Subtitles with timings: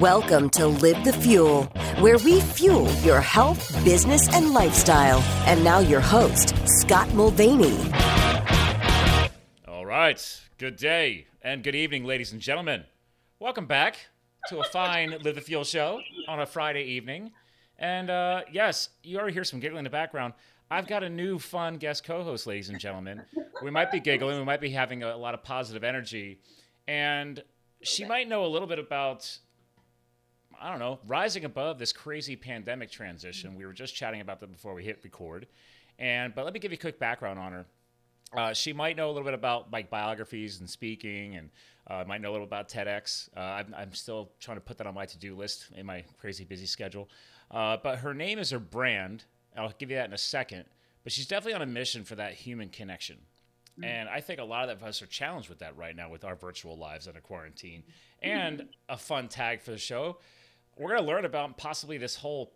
[0.00, 1.64] Welcome to Live the Fuel,
[2.00, 5.20] where we fuel your health, business, and lifestyle.
[5.46, 7.78] And now, your host, Scott Mulvaney.
[9.66, 10.40] All right.
[10.58, 12.84] Good day and good evening, ladies and gentlemen.
[13.38, 13.96] Welcome back
[14.48, 17.32] to a fine Live the Fuel show on a Friday evening.
[17.78, 20.34] And uh, yes, you already hear some giggling in the background.
[20.70, 23.22] I've got a new fun guest co host, ladies and gentlemen.
[23.62, 26.40] We might be giggling, we might be having a lot of positive energy.
[26.86, 27.42] And
[27.82, 29.38] she might know a little bit about
[30.62, 33.56] I don't know, rising above this crazy pandemic transition.
[33.56, 35.48] We were just chatting about that before we hit record.
[35.98, 37.66] And but let me give you a quick background on her.
[38.32, 41.50] Uh, she might know a little bit about like biographies and speaking, and
[41.88, 43.28] uh, might know a little about TEDx.
[43.36, 46.44] Uh, I'm, I'm, still trying to put that on my to-do list in my crazy
[46.44, 47.10] busy schedule.
[47.50, 49.24] Uh, but her name is her brand.
[49.56, 50.64] I'll give you that in a second.
[51.02, 53.16] But she's definitely on a mission for that human connection.
[53.72, 53.84] Mm-hmm.
[53.84, 56.36] And I think a lot of us are challenged with that right now with our
[56.36, 57.82] virtual lives under quarantine.
[58.22, 60.18] And a fun tag for the show
[60.78, 62.52] we're going to learn about possibly this whole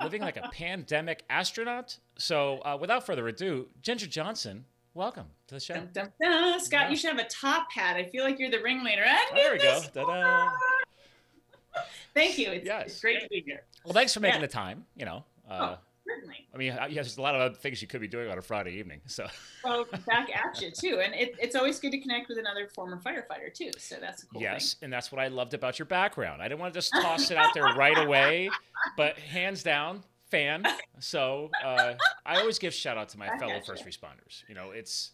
[0.00, 1.98] living like a pandemic astronaut.
[2.18, 5.74] So, uh, without further ado, Ginger Johnson, welcome to the show.
[5.74, 6.60] Dun, dun, dun.
[6.60, 6.90] Scott, yeah.
[6.90, 7.96] you should have a top hat.
[7.96, 9.04] I feel like you're the ringleader.
[9.06, 9.80] Oh, there we go.
[9.94, 10.50] Ta-da.
[12.14, 12.50] Thank you.
[12.50, 12.86] It's, yes.
[12.86, 13.62] it's, great to be here.
[13.84, 14.46] Well, thanks for making yeah.
[14.46, 14.84] the time.
[14.94, 15.78] You know, uh, oh.
[16.06, 16.46] Certainly.
[16.52, 18.42] I mean, yeah, there's a lot of other things you could be doing on a
[18.42, 19.00] Friday evening.
[19.06, 19.26] So.
[19.64, 22.98] well, back at you too, and it, it's always good to connect with another former
[22.98, 23.70] firefighter too.
[23.78, 24.86] So that's a cool yes, thing.
[24.86, 26.42] and that's what I loved about your background.
[26.42, 28.50] I didn't want to just toss it out there right away,
[28.96, 30.64] but hands down, fan.
[31.00, 31.94] So uh,
[32.26, 34.42] I always give shout out to my fellow first responders.
[34.48, 35.12] You know, it's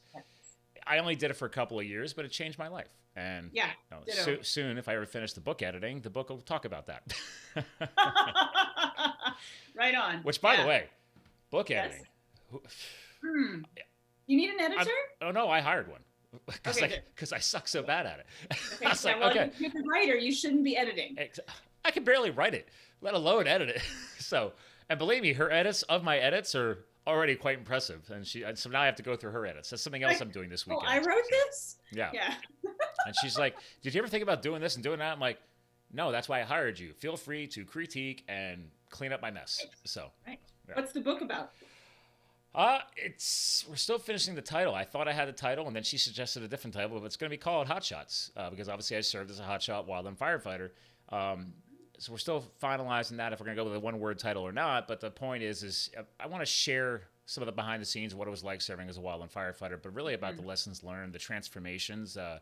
[0.86, 2.88] I only did it for a couple of years, but it changed my life.
[3.16, 3.70] And yeah,
[4.08, 7.12] so, soon, if I ever finish the book editing, the book will talk about that.
[9.74, 10.22] right on.
[10.22, 10.62] Which, by yeah.
[10.62, 10.84] the way,
[11.50, 11.86] book yes.
[11.86, 12.06] editing.
[13.22, 13.62] Hmm.
[14.26, 14.90] You need an editor?
[15.20, 16.00] I'm, oh no, I hired one
[16.46, 18.26] because okay, I, I suck so bad at it.
[18.74, 19.50] Okay, I was yeah, like, well, okay.
[19.58, 20.16] you're the writer.
[20.16, 21.16] You shouldn't be editing.
[21.84, 22.68] I can barely write it,
[23.00, 23.82] let alone edit it.
[24.18, 24.52] so,
[24.88, 28.08] and believe me, her edits of my edits are already quite impressive.
[28.10, 29.70] And she, so now I have to go through her edits.
[29.70, 30.86] That's something else I, am doing this weekend.
[30.86, 31.76] Oh, I wrote this.
[31.90, 32.10] Yeah.
[32.12, 32.34] Yeah.
[33.06, 35.38] And she's like, "Did you ever think about doing this and doing that?" I'm like,
[35.92, 36.92] "No, that's why I hired you.
[36.92, 40.38] Feel free to critique and clean up my mess." So, right.
[40.68, 40.74] yeah.
[40.76, 41.52] what's the book about?
[42.54, 44.74] Uh, it's we're still finishing the title.
[44.74, 47.16] I thought I had a title, and then she suggested a different title, but it's
[47.16, 49.86] going to be called Hot Shots uh, because obviously I served as a hot shot
[49.86, 50.70] wildland firefighter.
[51.10, 51.52] Um,
[51.98, 54.52] so we're still finalizing that if we're going to go with a one-word title or
[54.52, 54.88] not.
[54.88, 58.12] But the point is, is I want to share some of the behind the scenes,
[58.12, 60.42] what it was like serving as a wildland firefighter, but really about mm-hmm.
[60.42, 62.16] the lessons learned, the transformations.
[62.16, 62.40] Uh,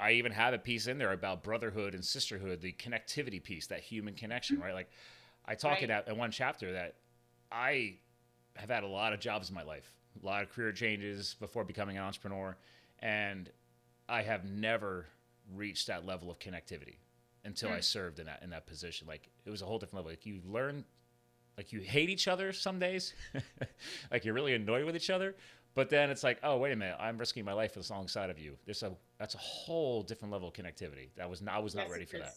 [0.00, 3.78] I even have a piece in there about brotherhood and sisterhood, the connectivity piece, that
[3.78, 4.64] human connection, mm-hmm.
[4.64, 4.74] right?
[4.74, 4.90] Like
[5.46, 5.82] I talk right.
[5.84, 6.96] in that in one chapter that
[7.52, 7.98] I
[8.56, 9.88] have had a lot of jobs in my life,
[10.20, 12.56] a lot of career changes before becoming an entrepreneur,
[12.98, 13.48] and
[14.08, 15.06] I have never
[15.54, 16.96] reached that level of connectivity
[17.44, 17.76] until mm.
[17.76, 19.06] I served in that in that position.
[19.06, 20.10] Like it was a whole different level.
[20.10, 20.84] Like you learn
[21.58, 23.14] like you hate each other some days,
[24.12, 25.34] like you're really annoyed with each other.
[25.74, 28.30] But then it's like, oh wait a minute, I'm risking my life for this alongside
[28.30, 28.56] of you.
[28.64, 31.08] There's a that's a whole different level of connectivity.
[31.16, 32.34] That was not, I was not yes, ready for that.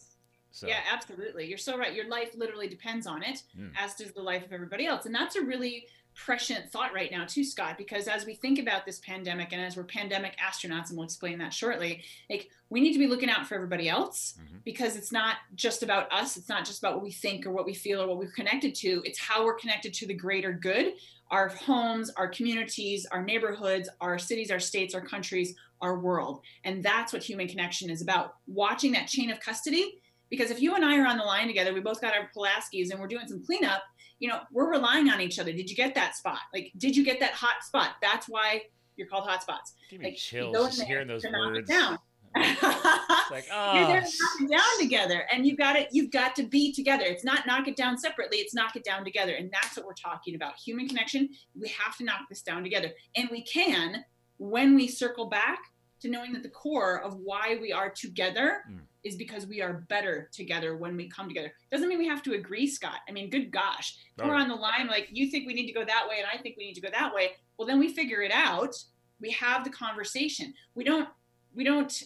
[0.49, 0.67] So.
[0.67, 1.47] Yeah, absolutely.
[1.47, 1.93] You're so right.
[1.93, 3.71] Your life literally depends on it, mm.
[3.79, 5.05] as does the life of everybody else.
[5.05, 5.85] And that's a really
[6.15, 9.77] prescient thought right now too scott because as we think about this pandemic and as
[9.77, 13.45] we're pandemic astronauts and we'll explain that shortly like we need to be looking out
[13.45, 14.57] for everybody else mm-hmm.
[14.63, 16.37] because it's not just about us.
[16.37, 18.73] It's not just about what we think or what we feel or what we're connected
[18.75, 19.01] to.
[19.03, 20.93] It's how we're connected to the greater good.
[21.29, 26.41] Our homes our communities our neighborhoods our cities our states our countries our world.
[26.63, 29.99] And that's what human connection is about watching that chain of custody.
[30.29, 32.91] Because if you and i are on the line together we both got our pulaskis
[32.91, 33.81] and we're doing some cleanup
[34.21, 35.51] you know, we're relying on each other.
[35.51, 36.41] Did you get that spot?
[36.53, 37.95] Like, did you get that hot spot?
[38.03, 38.61] That's why
[38.95, 39.73] you're called hot spots.
[39.89, 41.67] Give me like, chills just there, hearing those words.
[41.67, 41.97] Down.
[42.35, 43.73] like, oh.
[43.77, 45.89] You're there to knock it down together, and you've got it.
[45.91, 47.03] You've got to be together.
[47.03, 48.37] It's not knock it down separately.
[48.37, 50.53] It's knock it down together, and that's what we're talking about.
[50.55, 51.27] Human connection.
[51.59, 54.05] We have to knock this down together, and we can
[54.37, 55.59] when we circle back
[56.01, 58.79] to knowing that the core of why we are together mm.
[59.03, 61.51] Is because we are better together when we come together.
[61.71, 62.99] Doesn't mean we have to agree, Scott.
[63.07, 64.27] I mean, good gosh, right.
[64.27, 66.41] we're on the line like you think we need to go that way and I
[66.41, 67.31] think we need to go that way.
[67.57, 68.75] Well, then we figure it out.
[69.19, 70.53] We have the conversation.
[70.75, 71.07] We don't.
[71.53, 72.03] We don't.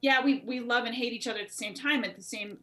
[0.00, 2.02] Yeah, we, we love and hate each other at the same time.
[2.02, 2.58] At the same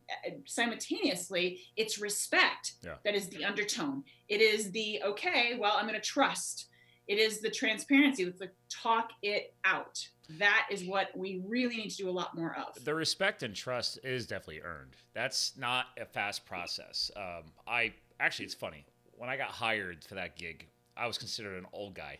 [0.45, 2.95] simultaneously, it's respect yeah.
[3.05, 4.03] that is the undertone.
[4.27, 5.55] It is the okay.
[5.57, 6.67] Well, I'm going to trust.
[7.09, 8.23] It is the transparency.
[8.23, 10.07] Let's like talk it out
[10.37, 12.83] that is what we really need to do a lot more of.
[12.85, 14.95] The respect and trust is definitely earned.
[15.13, 17.09] That's not a fast process.
[17.15, 18.85] Um, I actually, it's funny
[19.17, 22.19] when I got hired for that gig, I was considered an old guy.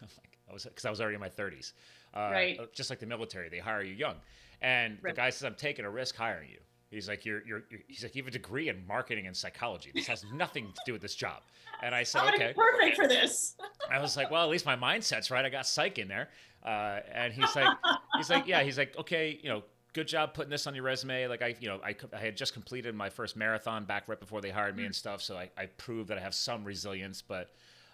[0.48, 1.72] I was because I was already in my 30s.
[2.14, 2.74] Uh, right.
[2.74, 4.16] Just like the military, they hire you young,
[4.62, 5.14] and right.
[5.14, 6.58] the guy says, "I'm taking a risk hiring you."
[6.90, 9.90] He's like, you're, you're, you're, he's like, you have a degree in marketing and psychology.
[9.94, 11.42] This has nothing to do with this job.
[11.82, 13.56] And I said, okay, perfect for this.
[13.90, 15.44] I was like, well, at least my mindset's right.
[15.44, 16.30] I got psych in there.
[16.64, 17.76] Uh, and he's like,
[18.16, 19.62] he's like, yeah, he's like, okay, you know,
[19.92, 21.26] good job putting this on your resume.
[21.26, 24.40] Like I, you know, I, I had just completed my first marathon back right before
[24.40, 25.20] they hired me and stuff.
[25.22, 27.50] So I, I proved that I have some resilience, but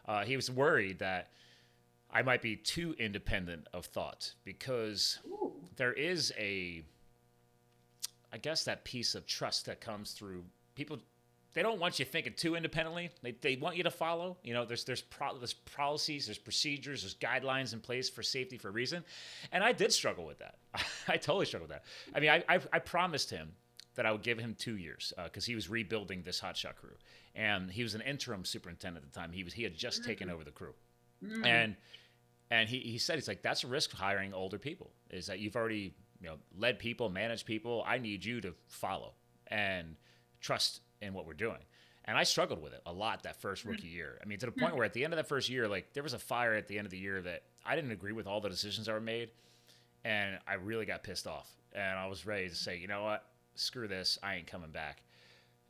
[0.07, 1.31] uh, he was worried that
[2.13, 5.53] I might be too independent of thought because Ooh.
[5.77, 6.85] there is a,
[8.35, 10.45] I guess that piece of trust that comes through
[10.75, 10.99] people
[11.55, 13.11] they don't want you thinking too independently.
[13.23, 14.37] They, they want you to follow.
[14.43, 18.59] You know, there's there's, pro, there's policies, there's procedures, there's guidelines in place for safety
[18.59, 19.05] for a reason.
[19.53, 20.57] And I did struggle with that.
[21.09, 21.85] I totally struggled with that.
[22.17, 23.53] I mean, I, I, I promised him
[23.95, 26.97] that I would give him two years because uh, he was rebuilding this hotshot crew,
[27.37, 29.31] and he was an interim superintendent at the time.
[29.31, 30.11] He was he had just mm-hmm.
[30.11, 30.75] taken over the crew,
[31.25, 31.45] mm-hmm.
[31.45, 31.77] and
[32.51, 35.39] and he, he said he's like that's a risk of hiring older people is that
[35.39, 35.95] you've already
[36.25, 37.85] you know led people, managed people.
[37.87, 39.13] I need you to follow
[39.49, 39.97] and
[40.41, 41.59] trust in what we're doing.
[42.07, 43.73] And I struggled with it a lot that first mm-hmm.
[43.73, 44.19] rookie year.
[44.23, 44.79] I mean, to the point mm-hmm.
[44.79, 46.79] where at the end of that first year, like there was a fire at the
[46.79, 49.31] end of the year that I didn't agree with all the decisions that were made.
[50.05, 51.51] And I really got pissed off.
[51.75, 53.27] And I was ready to say, you know what?
[53.55, 54.19] Screw this.
[54.23, 55.03] I ain't coming back.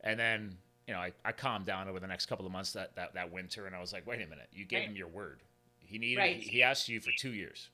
[0.01, 0.57] And then,
[0.87, 3.31] you know, I, I calmed down over the next couple of months that, that, that
[3.31, 3.65] winter.
[3.65, 4.47] And I was like, wait a minute.
[4.53, 4.89] You gave right.
[4.89, 5.41] him your word.
[5.79, 6.37] He needed, right.
[6.37, 7.69] he, he asked you for two years.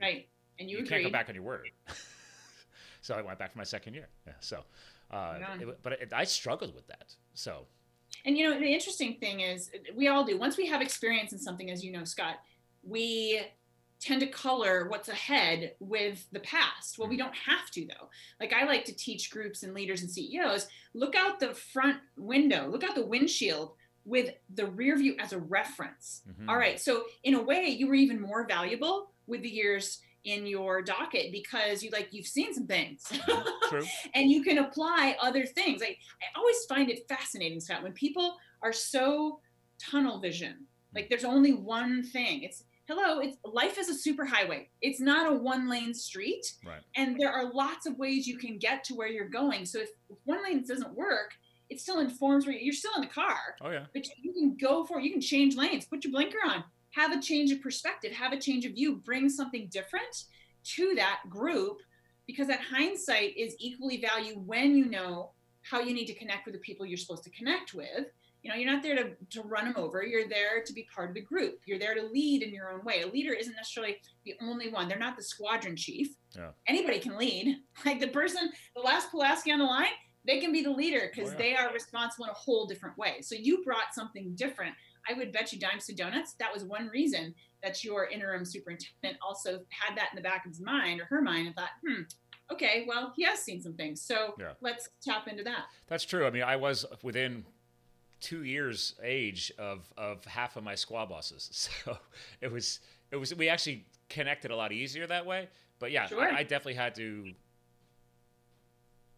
[0.00, 0.28] Right.
[0.60, 1.70] And you, you can't go back on your word.
[3.00, 4.08] so I went back for my second year.
[4.26, 4.62] Yeah, so
[5.10, 7.14] uh, it, but it, I struggled with that.
[7.34, 7.66] So.
[8.26, 10.38] And you know, the interesting thing is, we all do.
[10.38, 12.36] Once we have experience in something, as you know, Scott,
[12.82, 13.40] we
[14.00, 16.98] tend to color what's ahead with the past.
[16.98, 17.26] Well, we mm-hmm.
[17.26, 18.08] don't have to though.
[18.40, 22.68] Like I like to teach groups and leaders and CEOs, look out the front window,
[22.68, 23.72] look out the windshield
[24.06, 26.22] with the rear view as a reference.
[26.28, 26.48] Mm-hmm.
[26.48, 26.80] All right.
[26.80, 31.32] So in a way, you were even more valuable with the years in your docket
[31.32, 33.04] because you like you've seen some things.
[33.10, 33.84] Mm-hmm.
[34.14, 35.82] and you can apply other things.
[35.82, 39.40] I, I always find it fascinating scott when people are so
[39.78, 42.42] tunnel vision like there's only one thing.
[42.42, 44.66] It's hello it's life is a superhighway.
[44.80, 46.52] It's not a one lane street.
[46.66, 46.80] Right.
[46.96, 49.64] and there are lots of ways you can get to where you're going.
[49.64, 51.32] So if, if one lane doesn't work
[51.68, 53.38] it still informs where you're still in the car.
[53.60, 53.84] Oh yeah.
[53.94, 55.84] But you can go for it you can change lanes.
[55.84, 59.28] Put your blinker on have a change of perspective, have a change of view, bring
[59.28, 60.24] something different
[60.62, 61.78] to that group
[62.26, 65.32] because that hindsight is equally valued when you know
[65.62, 68.06] how you need to connect with the people you're supposed to connect with.
[68.42, 70.02] You know, you're not there to, to run them over.
[70.02, 71.60] You're there to be part of the group.
[71.66, 73.02] You're there to lead in your own way.
[73.02, 74.88] A leader isn't necessarily the only one.
[74.88, 76.14] They're not the squadron chief.
[76.34, 76.50] Yeah.
[76.66, 77.56] Anybody can lead.
[77.84, 79.86] Like the person, the last Pulaski on the line,
[80.26, 81.38] they can be the leader because oh, yeah.
[81.38, 83.20] they are responsible in a whole different way.
[83.22, 84.74] So you brought something different
[85.08, 86.34] I would bet you dimes to donuts.
[86.34, 90.50] That was one reason that your interim superintendent also had that in the back of
[90.50, 92.02] his mind or her mind and thought, hmm,
[92.52, 94.00] okay, well, he has seen some things.
[94.00, 94.52] So yeah.
[94.60, 95.64] let's tap into that.
[95.86, 96.26] That's true.
[96.26, 97.44] I mean, I was within
[98.20, 101.70] two years age of, of half of my squad bosses.
[101.84, 101.98] So
[102.40, 102.80] it was,
[103.10, 105.48] it was, we actually connected a lot easier that way.
[105.78, 106.22] But yeah, sure.
[106.22, 107.32] I, I definitely had to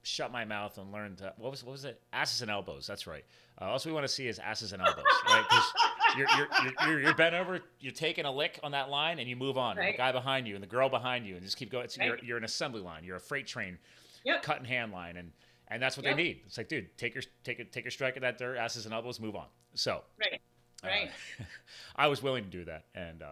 [0.02, 3.06] shut my mouth and learn to what was what was it asses and elbows that's
[3.06, 3.24] right
[3.60, 5.72] uh, all we want to see his asses and elbows right because
[6.16, 6.48] you're, you're,
[6.86, 9.76] you're, you're, bent over you're taking a lick on that line and you move on
[9.76, 9.92] right.
[9.92, 12.06] the guy behind you and the girl behind you and just keep going right.
[12.06, 13.78] you're, you're an assembly line you're a freight train
[14.24, 14.42] yep.
[14.42, 15.30] cut and hand line and
[15.68, 16.16] and that's what yep.
[16.16, 18.56] they need it's like dude take your take a take your strike at that dirt
[18.56, 20.40] asses and elbows move on so right
[20.84, 21.10] right
[21.40, 21.44] uh,
[21.96, 23.26] i was willing to do that and uh,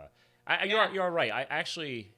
[0.47, 0.65] I, yeah.
[0.65, 2.13] you're, you're right i actually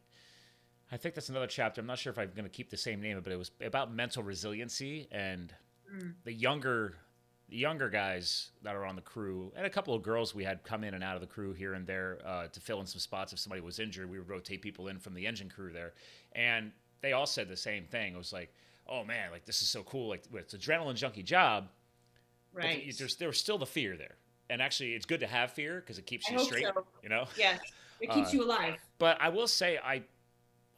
[0.92, 1.80] I think that's another chapter.
[1.80, 3.94] I'm not sure if I'm going to keep the same name, but it was about
[3.94, 5.52] mental resiliency and
[5.90, 6.12] mm.
[6.24, 6.96] the younger
[7.48, 10.62] the younger guys that are on the crew and a couple of girls we had
[10.62, 13.00] come in and out of the crew here and there uh, to fill in some
[13.00, 14.10] spots if somebody was injured.
[14.10, 15.92] We would rotate people in from the engine crew there,
[16.32, 16.72] and
[17.02, 18.14] they all said the same thing.
[18.14, 18.54] It was like,
[18.88, 20.08] "Oh man, like this is so cool!
[20.08, 21.68] Like it's adrenaline junkie job."
[22.54, 22.84] Right.
[22.86, 24.16] But there's there's still the fear there,
[24.50, 26.64] and actually, it's good to have fear because it keeps I you straight.
[26.64, 26.86] So.
[27.02, 27.26] You know.
[27.36, 27.60] Yes,
[28.00, 28.76] it keeps uh, you alive.
[28.98, 30.02] But I will say, I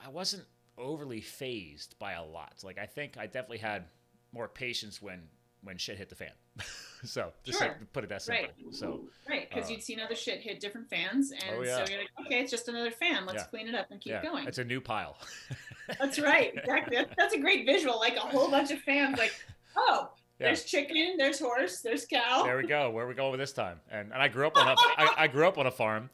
[0.04, 0.44] I wasn't
[0.76, 2.54] overly fazed by a lot.
[2.62, 3.84] Like I think I definitely had
[4.32, 5.22] more patience when
[5.64, 6.30] when shit hit the fan.
[7.04, 7.68] so just sure.
[7.68, 8.44] like, put it that simple.
[8.44, 8.74] Right.
[8.74, 11.84] So right, because uh, you'd seen other shit hit different fans, and oh, yeah.
[11.84, 13.26] so you're like, okay, it's just another fan.
[13.26, 13.46] Let's yeah.
[13.46, 14.22] clean it up and keep yeah.
[14.22, 14.46] going.
[14.46, 15.16] It's a new pile.
[15.98, 16.52] that's right.
[16.56, 16.98] Exactly.
[17.16, 17.98] That's a great visual.
[17.98, 19.18] Like a whole bunch of fans.
[19.18, 19.34] Like,
[19.76, 22.42] oh, There's chicken, there's horse, there's cow.
[22.44, 22.90] There we go.
[22.90, 23.80] Where are we going with this time?
[23.90, 26.10] And and I grew up on a I, I grew up on a farm,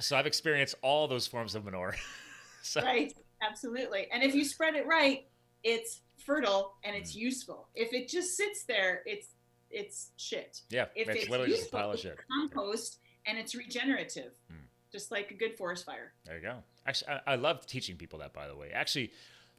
[0.00, 1.94] so I've experienced all those forms of manure.
[2.62, 2.82] so.
[2.82, 3.12] Right.
[3.42, 4.06] Absolutely.
[4.12, 5.26] And if you spread it right,
[5.64, 7.20] it's fertile and it's mm.
[7.20, 7.68] useful.
[7.74, 9.28] If it just sits there, it's
[9.70, 10.60] it's shit.
[10.70, 12.18] Yeah, if it's, it's literally useful, just a pile of shit.
[12.30, 14.56] Compost and it's regenerative, mm.
[14.90, 16.12] just like a good forest fire.
[16.24, 16.56] There you go.
[16.86, 18.32] Actually, I, I love teaching people that.
[18.32, 19.12] By the way, actually,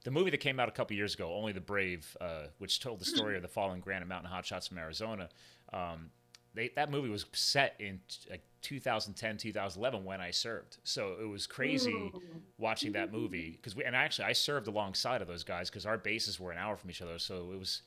[0.04, 3.00] the movie that came out a couple years ago, Only the Brave, uh, which told
[3.00, 5.30] the story of the fallen Granite Mountain hotshots from Arizona.
[5.72, 6.10] Um,
[6.54, 10.78] they, that movie was set in like 2010, 2011 when I served.
[10.84, 12.22] So it was crazy Ooh.
[12.58, 15.98] watching that movie because we and actually I served alongside of those guys because our
[15.98, 17.20] bases were an hour from each other.
[17.20, 17.82] So it was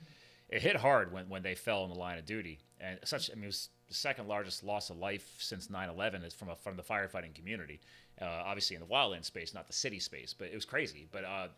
[0.49, 2.61] it hit hard when, when they fell in the line of duty.
[2.81, 6.35] And such, I mean, it was the second largest loss of life since 9/11 is
[6.35, 7.81] from a, from the firefighting community.
[8.21, 11.07] Uh, obviously in the wildland space, not the city space, but it was crazy.
[11.11, 11.49] But uh,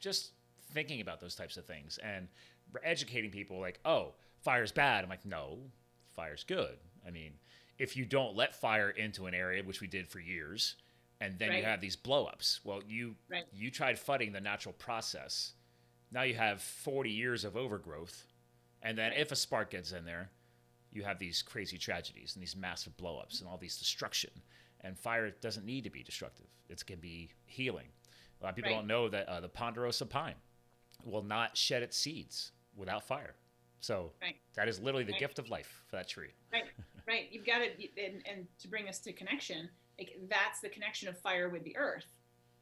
[0.00, 0.32] just
[0.72, 2.28] thinking about those types of things and
[2.82, 5.04] educating people, like, oh, fire's bad.
[5.04, 5.58] I'm like, no,
[6.14, 6.76] fire's good.
[7.06, 7.32] I mean,
[7.78, 10.76] if you don't let fire into an area, which we did for years,
[11.20, 11.58] and then right.
[11.58, 12.60] you have these blowups.
[12.64, 13.44] Well, you right.
[13.52, 15.52] you tried fighting the natural process
[16.12, 18.26] now you have 40 years of overgrowth.
[18.82, 20.30] And then if a spark gets in there,
[20.92, 24.30] you have these crazy tragedies and these massive blowups and all these destruction.
[24.82, 27.86] And fire doesn't need to be destructive, it can be healing.
[28.40, 28.78] A lot of people right.
[28.78, 30.34] don't know that uh, the ponderosa pine
[31.04, 33.34] will not shed its seeds without fire.
[33.82, 34.36] So right.
[34.54, 35.20] that is literally the right.
[35.20, 36.30] gift of life for that tree.
[36.52, 36.64] Right,
[37.06, 37.28] right.
[37.30, 41.18] You've got to, and, and to bring us to connection, like that's the connection of
[41.18, 42.06] fire with the earth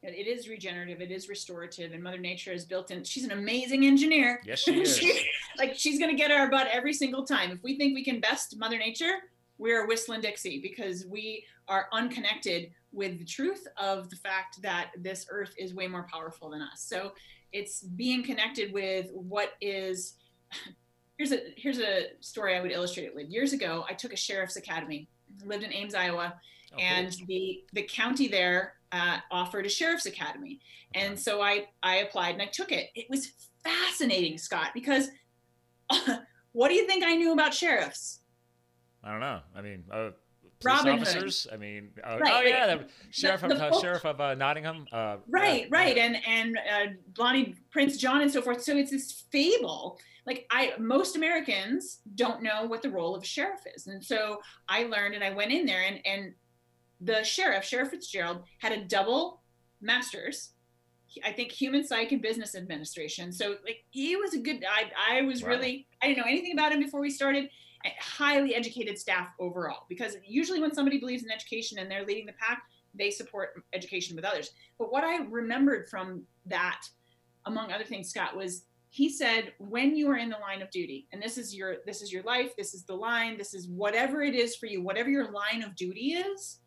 [0.03, 3.85] it is regenerative it is restorative and mother nature is built in she's an amazing
[3.85, 5.21] engineer yes she is she,
[5.57, 8.19] like she's going to get our butt every single time if we think we can
[8.19, 9.19] best mother nature
[9.57, 15.27] we're whistling dixie because we are unconnected with the truth of the fact that this
[15.29, 17.11] earth is way more powerful than us so
[17.53, 20.15] it's being connected with what is
[21.21, 24.17] here's a here's a story i would illustrate it with years ago i took a
[24.17, 25.07] sheriff's academy
[25.45, 26.33] lived in ames iowa
[26.73, 27.25] oh, and cool.
[27.27, 30.59] the the county there uh, offered a sheriff's academy,
[30.93, 32.89] and so I I applied and I took it.
[32.95, 33.31] It was
[33.63, 35.09] fascinating, Scott, because
[36.51, 38.19] what do you think I knew about sheriffs?
[39.03, 39.39] I don't know.
[39.55, 40.09] I mean, uh,
[40.63, 41.43] Robin officers.
[41.43, 41.53] Hood.
[41.53, 44.85] I mean, uh, right, oh yeah, the sheriff the, of uh, sheriff of uh, Nottingham.
[44.91, 48.63] Uh, right, right, and and uh, Bonnie Prince John and so forth.
[48.63, 49.99] So it's this fable.
[50.25, 54.39] Like I, most Americans don't know what the role of a sheriff is, and so
[54.69, 56.33] I learned, and I went in there, and and
[57.01, 59.41] the sheriff, Sheriff Fitzgerald, had a double
[59.81, 60.51] master's.
[61.25, 63.33] I think human psych and business administration.
[63.33, 64.63] So like he was a good.
[64.69, 65.49] I I was wow.
[65.49, 67.49] really I didn't know anything about him before we started.
[67.99, 72.33] Highly educated staff overall, because usually when somebody believes in education and they're leading the
[72.33, 74.51] pack, they support education with others.
[74.77, 76.81] But what I remembered from that,
[77.45, 81.07] among other things, Scott, was he said when you are in the line of duty
[81.13, 84.21] and this is your this is your life this is the line this is whatever
[84.21, 86.59] it is for you whatever your line of duty is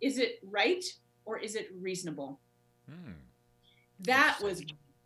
[0.00, 0.84] is it right
[1.24, 2.40] or is it reasonable?
[2.88, 3.12] Hmm.
[4.00, 4.62] That was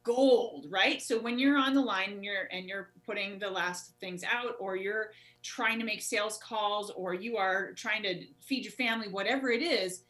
[0.09, 1.03] gold, right?
[1.03, 4.55] So when you're on the line and you're and you're putting the last things out,
[4.59, 5.11] or you're
[5.43, 9.63] trying to make sales calls, or you are trying to feed your family, whatever it
[9.63, 10.03] is,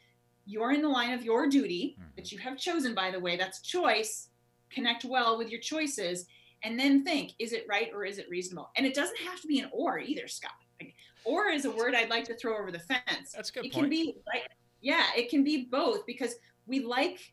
[0.47, 2.11] you're in the line of your duty mm-hmm.
[2.17, 3.37] that you have chosen, by the way.
[3.37, 4.29] That's choice.
[4.71, 6.27] Connect well with your choices,
[6.63, 8.71] and then think: is it right or is it reasonable?
[8.77, 10.53] And it doesn't have to be an or either, Scott.
[10.81, 13.33] Like, or is a word I'd like to throw over the fence.
[13.35, 13.67] That's good.
[13.67, 13.85] It point.
[13.85, 14.45] can be like,
[14.81, 16.37] yeah it can be both because
[16.67, 17.33] we like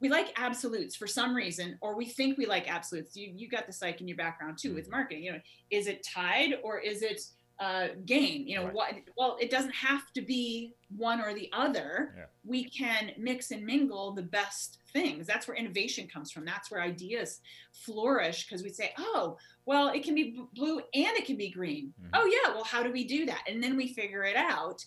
[0.00, 3.66] we like absolutes for some reason or we think we like absolutes you you got
[3.66, 4.96] the psych in your background too with mm-hmm.
[4.96, 5.40] marketing you know
[5.70, 7.20] is it tied or is it
[7.60, 8.72] uh, gain you know right.
[8.72, 12.24] what well it doesn't have to be one or the other yeah.
[12.42, 16.80] we can mix and mingle the best things that's where innovation comes from that's where
[16.80, 17.40] ideas
[17.72, 21.92] flourish because we say oh well it can be blue and it can be green
[22.00, 22.08] mm-hmm.
[22.14, 24.82] oh yeah well how do we do that and then we figure it out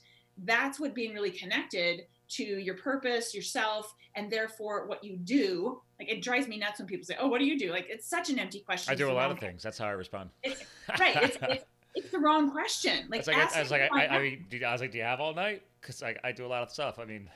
[0.45, 2.01] that's what being really connected
[2.35, 5.81] to your purpose, yourself, and therefore what you do.
[5.99, 8.07] Like it drives me nuts when people say, "Oh, what do you do?" Like it's
[8.07, 8.91] such an empty question.
[8.91, 9.63] I do a lot of things.
[9.63, 10.29] That's how I respond.
[10.43, 10.63] It's,
[10.99, 11.15] right.
[11.23, 13.07] It's, it's, it's, the wrong question.
[13.09, 15.33] Like, like I, was like, I, I, mean, I was like, do you have all
[15.33, 15.63] night?
[15.79, 16.99] Because I, I do a lot of stuff.
[16.99, 17.29] I mean,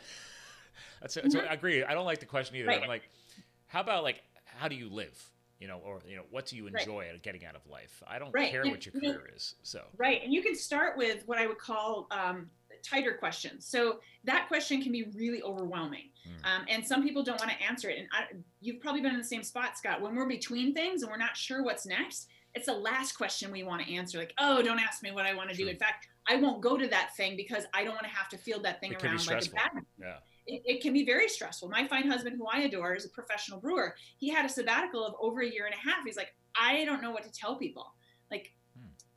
[1.01, 1.47] that's, that's mm-hmm.
[1.49, 1.83] I agree.
[1.83, 2.67] I don't like the question either.
[2.67, 2.81] Right.
[2.81, 3.07] I'm like,
[3.67, 5.29] how about like, how do you live?
[5.59, 7.23] you know, or you know, what do you enjoy right.
[7.23, 8.03] getting out of life?
[8.07, 8.51] I don't right.
[8.51, 9.55] care and, what your career know, is.
[9.63, 12.49] So right, and you can start with what I would call um,
[12.83, 13.67] tighter questions.
[13.67, 16.09] So that question can be really overwhelming.
[16.27, 16.47] Mm.
[16.47, 17.99] Um, and some people don't want to answer it.
[17.99, 18.23] And I,
[18.61, 20.01] you've probably been in the same spot, Scott.
[20.01, 23.63] When we're between things and we're not sure what's next, it's the last question we
[23.63, 24.17] want to answer.
[24.17, 25.67] Like, oh, don't ask me what I want to do.
[25.67, 28.37] In fact, I won't go to that thing because I don't want to have to
[28.37, 29.71] feel that thing it around like a bad.
[29.99, 30.17] Yeah.
[30.47, 31.69] It, it, can be very stressful.
[31.69, 33.95] My fine husband, who I adore, is a professional brewer.
[34.17, 36.05] He had a sabbatical of over a year and a half.
[36.05, 37.93] He's like, I don't know what to tell people.
[38.31, 38.53] Like.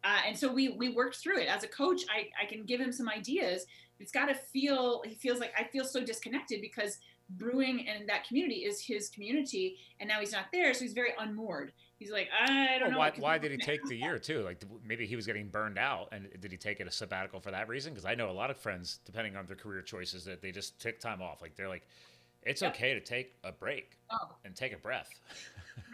[0.05, 1.49] Uh, and so we we worked through it.
[1.49, 3.67] As a coach, I, I can give him some ideas.
[3.99, 6.99] It's got to feel he feels like i feel so disconnected because
[7.37, 11.13] brewing and that community is his community and now he's not there so he's very
[11.19, 11.73] unmoored.
[11.99, 14.41] He's like i don't well, know why, why did he take the year too?
[14.41, 17.51] Like maybe he was getting burned out and did he take it a sabbatical for
[17.51, 17.93] that reason?
[17.93, 20.81] Because i know a lot of friends depending on their career choices that they just
[20.81, 21.43] took time off.
[21.43, 21.87] Like they're like
[22.43, 22.75] It's yep.
[22.75, 24.37] okay to take a break oh.
[24.45, 25.11] and take a breath.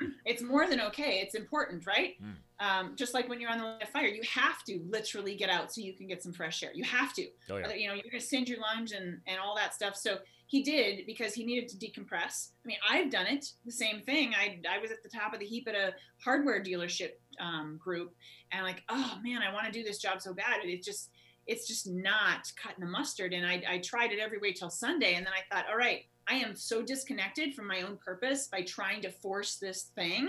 [0.24, 1.20] it's more than okay.
[1.20, 2.14] It's important, right?
[2.22, 2.34] Mm.
[2.64, 5.50] Um, just like when you're on the line of fire, you have to literally get
[5.50, 6.70] out so you can get some fresh air.
[6.72, 7.26] You have to.
[7.50, 7.74] Oh, yeah.
[7.74, 9.96] You know, you're going to singe your lungs and, and all that stuff.
[9.96, 12.50] So he did because he needed to decompress.
[12.64, 14.32] I mean, I've done it, the same thing.
[14.34, 18.14] I, I was at the top of the heap at a hardware dealership um, group
[18.52, 20.64] and like, oh man, I want to do this job so bad.
[20.64, 21.10] It just,
[21.48, 23.32] it's just not cutting the mustard.
[23.32, 25.14] And I, I tried it every way till Sunday.
[25.14, 28.62] And then I thought, all right, I am so disconnected from my own purpose by
[28.62, 30.28] trying to force this thing.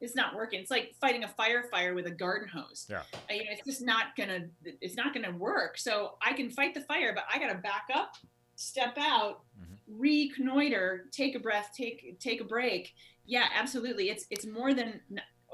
[0.00, 0.60] It's not working.
[0.60, 2.86] It's like fighting a firefighter with a garden hose.
[2.88, 3.02] Yeah.
[3.28, 4.46] I, know, it's just not gonna.
[4.64, 5.76] It's not gonna work.
[5.76, 8.16] So I can fight the fire, but I gotta back up,
[8.56, 10.00] step out, mm-hmm.
[10.00, 12.94] reconnoiter, take a breath, take take a break.
[13.26, 14.08] Yeah, absolutely.
[14.08, 15.00] It's it's more than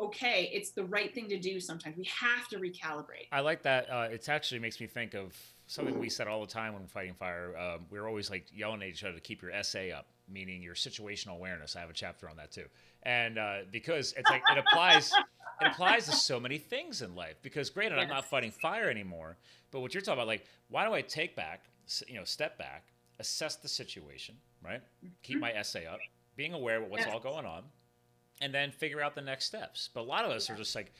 [0.00, 0.48] okay.
[0.52, 1.58] It's the right thing to do.
[1.58, 3.26] Sometimes we have to recalibrate.
[3.32, 3.90] I like that.
[3.90, 7.14] Uh, it actually makes me think of something we said all the time when fighting
[7.14, 7.56] fire.
[7.56, 10.62] Um, we are always like yelling at each other to keep your SA up, meaning
[10.62, 11.76] your situational awareness.
[11.76, 12.66] I have a chapter on that too,
[13.02, 15.12] and uh, because it's like it applies,
[15.60, 17.36] it applies to so many things in life.
[17.42, 18.04] Because granted, yes.
[18.04, 19.36] I'm not fighting fire anymore,
[19.70, 21.64] but what you're talking about, like, why do I take back,
[22.06, 22.84] you know, step back,
[23.18, 24.80] assess the situation, right?
[25.22, 25.98] Keep my SA up,
[26.36, 27.12] being aware of what's yes.
[27.12, 27.62] all going on,
[28.40, 29.88] and then figure out the next steps.
[29.92, 30.92] But a lot of us are just like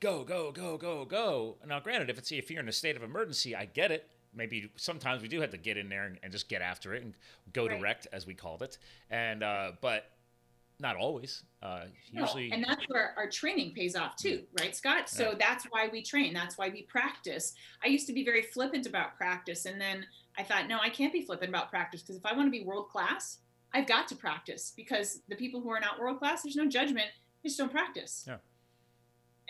[0.00, 1.56] go, go, go, go, go.
[1.66, 4.08] Now, granted, if it's if you're in a state of emergency, I get it.
[4.34, 7.02] Maybe sometimes we do have to get in there and, and just get after it
[7.02, 7.14] and
[7.52, 7.78] go right.
[7.78, 8.78] direct, as we called it.
[9.10, 10.10] And uh, but
[10.78, 11.42] not always.
[11.62, 15.08] Uh, usually, no, and that's where our training pays off too, right, Scott?
[15.08, 15.36] So yeah.
[15.38, 16.32] that's why we train.
[16.32, 17.54] That's why we practice.
[17.84, 20.06] I used to be very flippant about practice, and then
[20.38, 22.64] I thought, no, I can't be flippant about practice because if I want to be
[22.64, 23.38] world class,
[23.74, 27.08] I've got to practice because the people who are not world class, there's no judgment.
[27.42, 28.24] They just don't practice.
[28.26, 28.36] Yeah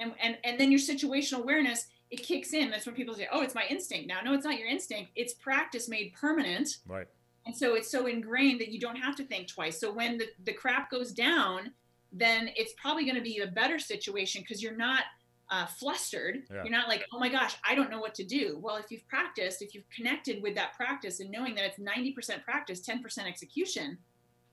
[0.00, 2.70] and and and then your situational awareness it kicks in.
[2.70, 4.08] That's when people say oh it's my instinct.
[4.08, 5.12] Now no it's not your instinct.
[5.14, 6.78] It's practice made permanent.
[6.86, 7.06] Right.
[7.46, 9.80] And so it's so ingrained that you don't have to think twice.
[9.80, 11.72] So when the, the crap goes down
[12.12, 15.04] then it's probably going to be a better situation because you're not
[15.48, 16.42] uh, flustered.
[16.50, 16.64] Yeah.
[16.64, 18.58] you're not like oh my gosh i don't know what to do.
[18.60, 22.42] Well if you've practiced if you've connected with that practice and knowing that it's 90%
[22.44, 23.98] practice 10% execution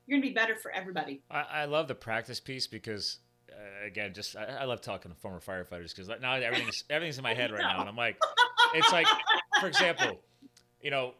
[0.07, 1.21] you're going to be better for everybody.
[1.29, 3.19] I, I love the practice piece because
[3.51, 7.23] uh, again, just I, I, love talking to former firefighters because now everything's everything's in
[7.23, 8.17] my head right now, and I'm like,
[8.73, 9.07] it's like,
[9.59, 10.19] for example,
[10.81, 11.13] you know,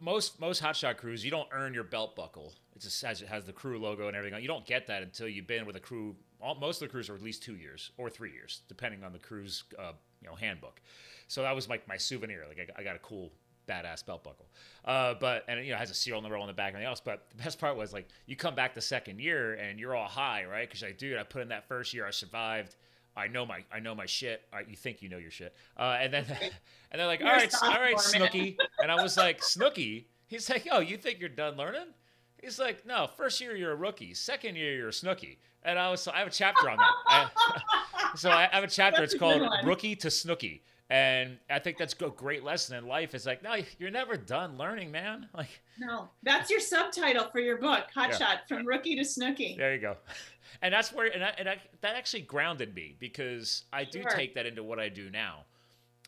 [0.00, 2.54] most most hotshot crews, you don't earn your belt buckle.
[2.74, 4.40] It just has, it has the crew logo and everything.
[4.40, 6.16] You don't get that until you've been with a crew.
[6.40, 9.12] All, most of the crews are at least two years or three years, depending on
[9.12, 9.92] the crew's uh,
[10.22, 10.80] you know handbook.
[11.28, 12.44] So that was like my souvenir.
[12.48, 13.30] Like I, I got a cool
[13.70, 14.48] badass belt buckle.
[14.84, 17.00] Uh, but and you know has a serial number on the back and everything else.
[17.00, 20.08] But the best part was like you come back the second year and you're all
[20.08, 20.68] high, right?
[20.68, 22.76] Because like, dude, I put in that first year, I survived.
[23.16, 24.42] I know my I know my shit.
[24.52, 26.24] Right, you think you know your shit, uh, and then
[26.90, 30.08] and they're like, all right, all right, Snooky, and I was like, Snooky.
[30.26, 31.88] He's like, oh, you think you're done learning?
[32.40, 35.90] He's like, no, first year you're a rookie, second year you're a Snooky, and I
[35.90, 36.92] was so I have a chapter on that.
[37.06, 37.30] I,
[38.16, 39.00] so I have a chapter.
[39.00, 43.14] That's it's called Rookie to Snooky, and I think that's a great lesson in life.
[43.14, 45.28] Is like, no, you're never done learning, man.
[45.32, 48.16] Like, no, that's your subtitle for your book, Hot yeah.
[48.18, 49.54] Shot from Rookie to Snooky.
[49.56, 49.96] There you go.
[50.62, 54.10] And that's where, and, I, and I, that actually grounded me because I do sure.
[54.10, 55.44] take that into what I do now.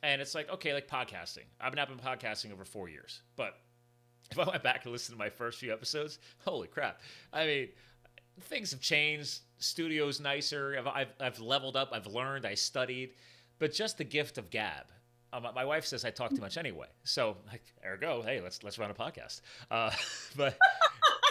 [0.03, 1.45] And it's like, okay, like podcasting.
[1.61, 3.55] I've been, I've been podcasting over four years, but
[4.33, 7.01] if I went back and listened to my first few episodes, holy crap!
[7.33, 7.69] I mean,
[8.41, 9.41] things have changed.
[9.59, 10.75] Studio's nicer.
[10.77, 11.91] I've, I've, I've leveled up.
[11.93, 12.45] I've learned.
[12.45, 13.13] I studied
[13.63, 14.87] but just the gift of gab.
[15.33, 18.77] Um, my wife says I talk too much anyway, so like, ergo, hey, let's let's
[18.77, 19.41] run a podcast.
[19.71, 19.93] Uh,
[20.37, 20.59] but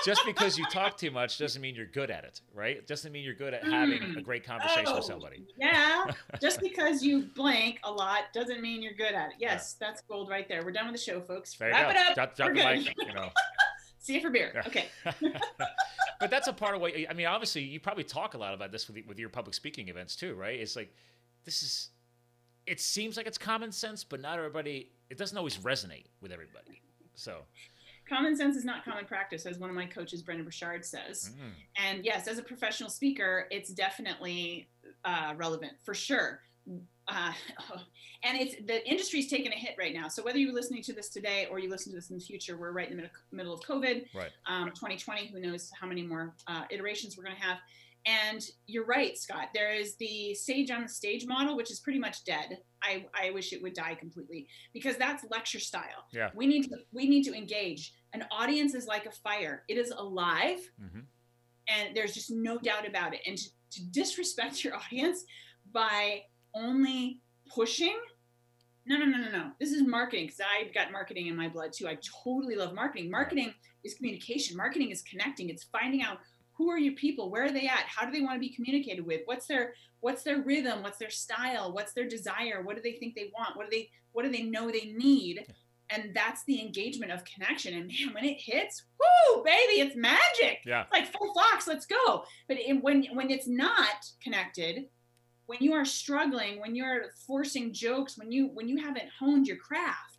[0.06, 2.78] just because you talk too much doesn't mean you're good at it, right?
[2.78, 4.20] It doesn't mean you're good at having a hmm.
[4.22, 5.46] great conversation oh, with somebody.
[5.58, 6.06] Yeah,
[6.42, 9.36] just because you blank a lot doesn't mean you're good at it.
[9.38, 9.88] Yes, yeah.
[9.88, 10.64] that's gold right there.
[10.64, 11.54] We're done with the show, folks.
[11.56, 12.16] There Wrap it up.
[12.16, 12.96] Drop, drop the mic.
[12.98, 13.30] You know.
[14.00, 14.54] See you for beer.
[14.56, 14.64] Yeah.
[14.68, 14.86] Okay.
[16.22, 17.28] but that's a part of what I mean.
[17.28, 20.34] Obviously, you probably talk a lot about this with with your public speaking events too,
[20.34, 20.58] right?
[20.58, 20.96] It's like
[21.44, 21.90] this is
[22.72, 24.88] it seems like it's common sense, but not everybody.
[25.10, 26.82] It doesn't always resonate with everybody.
[27.16, 27.40] So,
[28.08, 31.32] common sense is not common practice, as one of my coaches, Brendon Burchard, says.
[31.34, 31.52] Mm.
[31.76, 34.70] And yes, as a professional speaker, it's definitely
[35.04, 36.40] uh, relevant for sure.
[37.10, 37.34] Uh,
[38.24, 40.08] and it's the industry's taking a hit right now.
[40.08, 42.56] So whether you're listening to this today or you listen to this in the future,
[42.56, 44.06] we're right in the middle of COVID.
[44.16, 44.32] Right.
[44.46, 47.58] Um, 2020, who knows how many more uh, iterations we're going to have.
[48.06, 49.50] And you're right, Scott.
[49.54, 52.58] There is the sage on the stage model, which is pretty much dead.
[52.82, 56.06] I, I wish it would die completely because that's lecture style.
[56.12, 56.30] Yeah.
[56.34, 57.94] We need to we need to engage.
[58.14, 59.64] An audience is like a fire.
[59.70, 61.02] It is alive, mm-hmm.
[61.70, 63.22] and there's just no doubt about it.
[63.28, 65.24] And to, to disrespect your audience
[65.72, 66.22] by
[66.56, 67.22] only
[67.54, 67.98] pushing
[68.88, 69.52] No, no, no, no, no.
[69.60, 71.88] This is marketing because I've got marketing in my blood too.
[71.88, 73.12] I totally love marketing.
[73.12, 74.58] Marketing is communication.
[74.58, 75.50] Marketing is connecting.
[75.50, 76.18] It's finding out
[76.62, 79.04] who are your people, where are they at, how do they want to be communicated
[79.04, 82.94] with, what's their what's their rhythm, what's their style, what's their desire, what do they
[82.94, 85.44] think they want, what do they what do they know they need,
[85.90, 87.74] and that's the engagement of connection.
[87.74, 90.60] And man, when it hits, whoo, baby, it's magic.
[90.66, 92.26] Yeah, it's like full fox, let's go.
[92.48, 94.86] But in, when when it's not connected,
[95.48, 99.58] when you are struggling, when you're forcing jokes, when you when you haven't honed your
[99.58, 100.11] craft.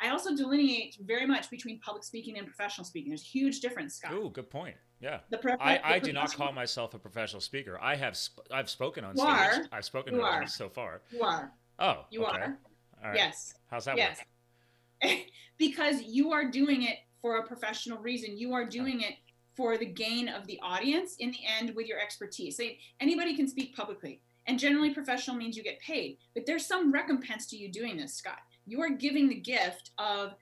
[0.00, 3.10] I also delineate very much between public speaking and professional speaking.
[3.10, 4.12] There's a huge difference, Scott.
[4.12, 4.76] Ooh, good point.
[5.00, 5.20] Yeah.
[5.30, 7.78] The prof- I, I do not call myself a professional speaker.
[7.80, 9.30] I have sp- I've spoken on you stage.
[9.30, 9.64] Are.
[9.72, 11.02] I've spoken you on so far.
[11.10, 11.52] You are.
[11.78, 12.04] Oh.
[12.10, 12.36] You okay.
[12.36, 12.58] are.
[13.02, 13.16] All right.
[13.16, 13.54] Yes.
[13.70, 14.18] How's that yes.
[15.04, 15.18] work?
[15.58, 18.36] because you are doing it for a professional reason.
[18.36, 19.14] You are doing it
[19.54, 22.56] for the gain of the audience in the end with your expertise.
[22.56, 22.64] So
[23.00, 24.20] anybody can speak publicly.
[24.46, 26.16] And generally, professional means you get paid.
[26.34, 28.38] But there's some recompense to you doing this, Scott.
[28.68, 30.34] You are giving the gift of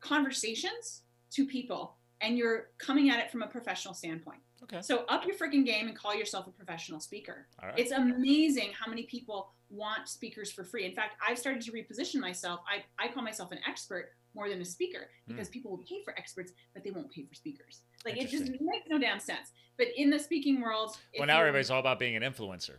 [0.00, 4.38] conversations to people, and you're coming at it from a professional standpoint.
[4.62, 4.80] Okay.
[4.80, 7.48] So up your freaking game and call yourself a professional speaker.
[7.60, 7.78] All right.
[7.78, 10.84] It's amazing how many people want speakers for free.
[10.84, 12.60] In fact, I've started to reposition myself.
[12.70, 15.52] I, I call myself an expert more than a speaker because mm.
[15.52, 17.80] people will pay for experts, but they won't pay for speakers.
[18.04, 19.50] Like it just makes no damn sense.
[19.76, 22.76] But in the speaking world, well, now everybody's all about being an influencer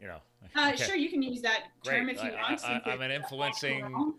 [0.00, 0.18] you know.
[0.54, 0.84] Uh, okay.
[0.84, 2.64] Sure, you can use that term if you I, want.
[2.64, 4.14] I, am an influencing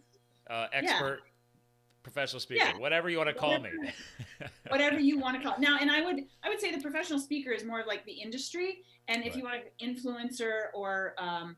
[0.49, 1.31] uh, expert, yeah.
[2.03, 2.77] professional speaker, yeah.
[2.77, 3.93] whatever you want to call whatever, me.
[4.69, 5.59] whatever you want to call it.
[5.59, 8.13] Now, and I would I would say the professional speaker is more of like the
[8.13, 9.37] industry, and if right.
[9.37, 11.55] you want influencer or um,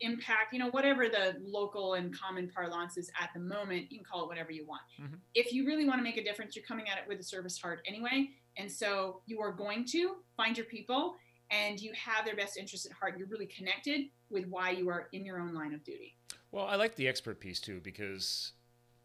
[0.00, 4.04] impact, you know, whatever the local and common parlance is at the moment, you can
[4.04, 4.82] call it whatever you want.
[5.00, 5.16] Mm-hmm.
[5.34, 7.58] If you really want to make a difference, you're coming at it with a service
[7.58, 8.30] heart anyway.
[8.56, 11.14] And so you are going to find your people
[11.50, 13.18] and you have their best interest at heart.
[13.18, 16.16] You're really connected with why you are in your own line of duty.
[16.52, 18.52] Well, I like the expert piece too because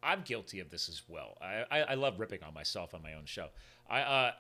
[0.02, 1.38] I'm guilty of this as well.
[1.42, 3.50] I, I, I love ripping on myself on my own show.
[3.90, 4.32] I uh,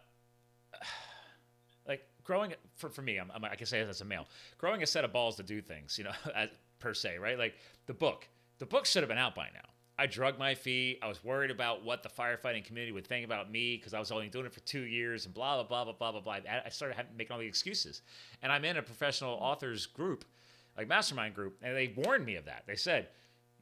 [1.87, 3.17] like growing for for me.
[3.17, 5.61] I'm, I'm, i can say as a male, growing a set of balls to do
[5.61, 5.97] things.
[5.97, 7.37] You know, as, per se, right?
[7.37, 7.55] Like
[7.87, 8.27] the book.
[8.57, 9.69] The book should have been out by now.
[9.97, 10.99] I drug my feet.
[11.01, 14.11] I was worried about what the firefighting community would think about me because I was
[14.11, 16.51] only doing it for two years and blah, blah, blah, blah, blah, blah, blah.
[16.65, 18.01] I started having, making all the excuses.
[18.41, 20.25] And I'm in a professional authors group,
[20.77, 22.63] like mastermind group, and they warned me of that.
[22.67, 23.07] They said,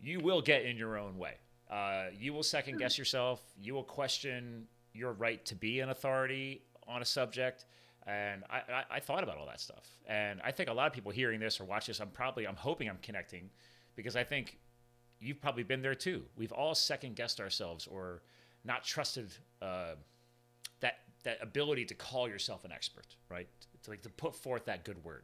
[0.01, 1.35] you will get in your own way.
[1.69, 3.41] Uh, you will second guess yourself.
[3.61, 7.65] You will question your right to be an authority on a subject.
[8.05, 9.87] And I, I, I thought about all that stuff.
[10.07, 12.55] And I think a lot of people hearing this or watch this, I'm probably, I'm
[12.55, 13.49] hoping I'm connecting
[13.95, 14.59] because I think
[15.19, 16.23] you've probably been there too.
[16.35, 18.21] We've all second guessed ourselves or
[18.65, 19.95] not trusted uh,
[20.81, 23.47] that that ability to call yourself an expert, right?
[23.83, 25.23] To like to put forth that good word.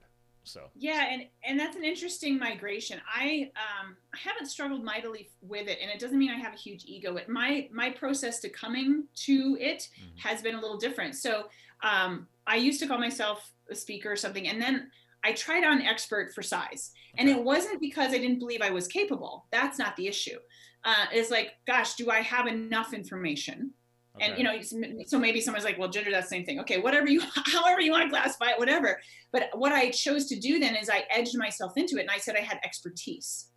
[0.49, 2.99] So yeah, and and that's an interesting migration.
[3.13, 6.57] I um I haven't struggled mightily with it, and it doesn't mean I have a
[6.57, 7.15] huge ego.
[7.17, 10.17] It my my process to coming to it mm-hmm.
[10.17, 11.15] has been a little different.
[11.15, 11.45] So
[11.83, 14.89] um I used to call myself a speaker or something, and then
[15.23, 16.91] I tried on expert for size.
[17.17, 19.45] And it wasn't because I didn't believe I was capable.
[19.51, 20.37] That's not the issue.
[20.85, 23.71] Uh, it's like, gosh, do I have enough information?
[24.15, 24.25] Okay.
[24.25, 24.59] And you know,
[25.05, 26.59] so maybe someone's like, well, Ginger, that's the same thing.
[26.61, 28.99] Okay, whatever you, however you want to classify it, whatever.
[29.31, 32.17] But what I chose to do then is I edged myself into it, and I
[32.17, 33.47] said I had expertise.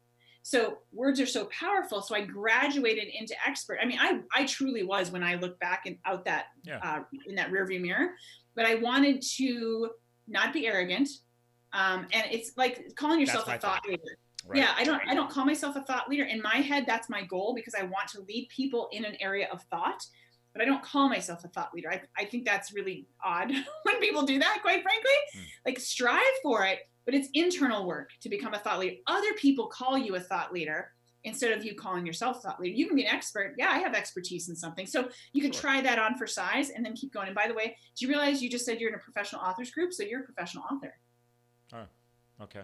[0.44, 2.02] So words are so powerful.
[2.02, 3.78] So I graduated into expert.
[3.80, 6.80] I mean, I I truly was when I look back and out that yeah.
[6.82, 8.10] uh, in that rearview mirror.
[8.54, 9.90] But I wanted to
[10.28, 11.08] not be arrogant
[11.72, 14.02] um, and it's like calling yourself a thought leader.
[14.46, 14.58] Right.
[14.58, 16.24] Yeah, I don't I don't call myself a thought leader.
[16.24, 19.48] In my head, that's my goal because I want to lead people in an area
[19.52, 20.04] of thought,
[20.52, 21.90] but I don't call myself a thought leader.
[21.90, 23.50] I, I think that's really odd
[23.82, 25.10] when people do that, quite frankly.
[25.34, 25.40] Hmm.
[25.66, 28.96] Like strive for it, but it's internal work to become a thought leader.
[29.06, 30.90] Other people call you a thought leader
[31.24, 32.74] instead of you calling yourself a thought leader.
[32.74, 33.54] You can be an expert.
[33.56, 34.86] Yeah, I have expertise in something.
[34.86, 35.60] So you can sure.
[35.60, 37.28] try that on for size and then keep going.
[37.28, 39.70] And by the way, do you realize you just said you're in a professional authors
[39.70, 39.92] group?
[39.92, 40.94] So you're a professional author.
[41.72, 42.62] Oh, okay.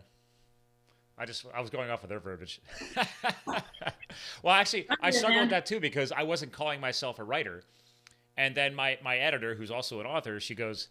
[1.18, 2.60] I just I was going off of their verbiage.
[4.42, 7.62] well, actually, I struggled with that too because I wasn't calling myself a writer,
[8.36, 10.88] and then my my editor, who's also an author, she goes,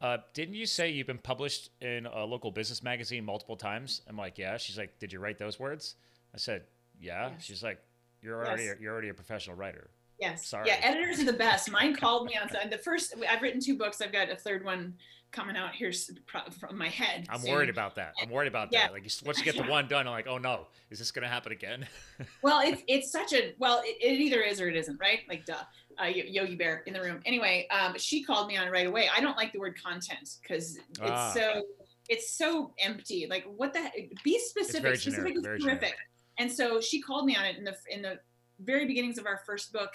[0.00, 4.16] uh, "Didn't you say you've been published in a local business magazine multiple times?" I'm
[4.16, 5.94] like, "Yeah." She's like, "Did you write those words?"
[6.34, 6.64] I said,
[7.00, 7.44] "Yeah." Yes.
[7.44, 7.78] She's like,
[8.20, 8.76] "You're already yes.
[8.80, 9.90] you're already a professional writer."
[10.22, 10.46] Yes.
[10.46, 10.68] Sorry.
[10.68, 11.70] Yeah, editors are the best.
[11.72, 13.14] Mine called me on the first.
[13.28, 14.00] I've written two books.
[14.00, 14.94] I've got a third one
[15.32, 15.92] coming out here
[16.60, 17.26] from my head.
[17.28, 17.52] I'm soon.
[17.52, 18.14] worried about that.
[18.22, 18.86] I'm worried about yeah.
[18.86, 18.92] that.
[18.92, 21.28] Like once you get the one done, I'm like, oh no, is this going to
[21.28, 21.86] happen again?
[22.42, 25.20] well, it's it's such a well, it, it, either is or it isn't, right?
[25.28, 25.56] Like duh.
[26.02, 27.20] Uh, Yogi Berra in the room.
[27.26, 29.10] Anyway, um, she called me on it right away.
[29.14, 31.32] I don't like the word content because it's ah.
[31.34, 31.64] so
[32.08, 33.26] it's so empty.
[33.28, 33.90] Like what the
[34.24, 34.96] be specific.
[34.96, 35.94] Specific is terrific.
[36.38, 38.20] And so she called me on it in the in the
[38.60, 39.90] very beginnings of our first book,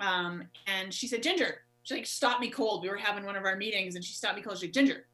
[0.00, 2.82] um, and she said, Ginger, she like stopped me cold.
[2.82, 4.56] We were having one of our meetings, and she stopped me cold.
[4.56, 5.06] She's said, Ginger,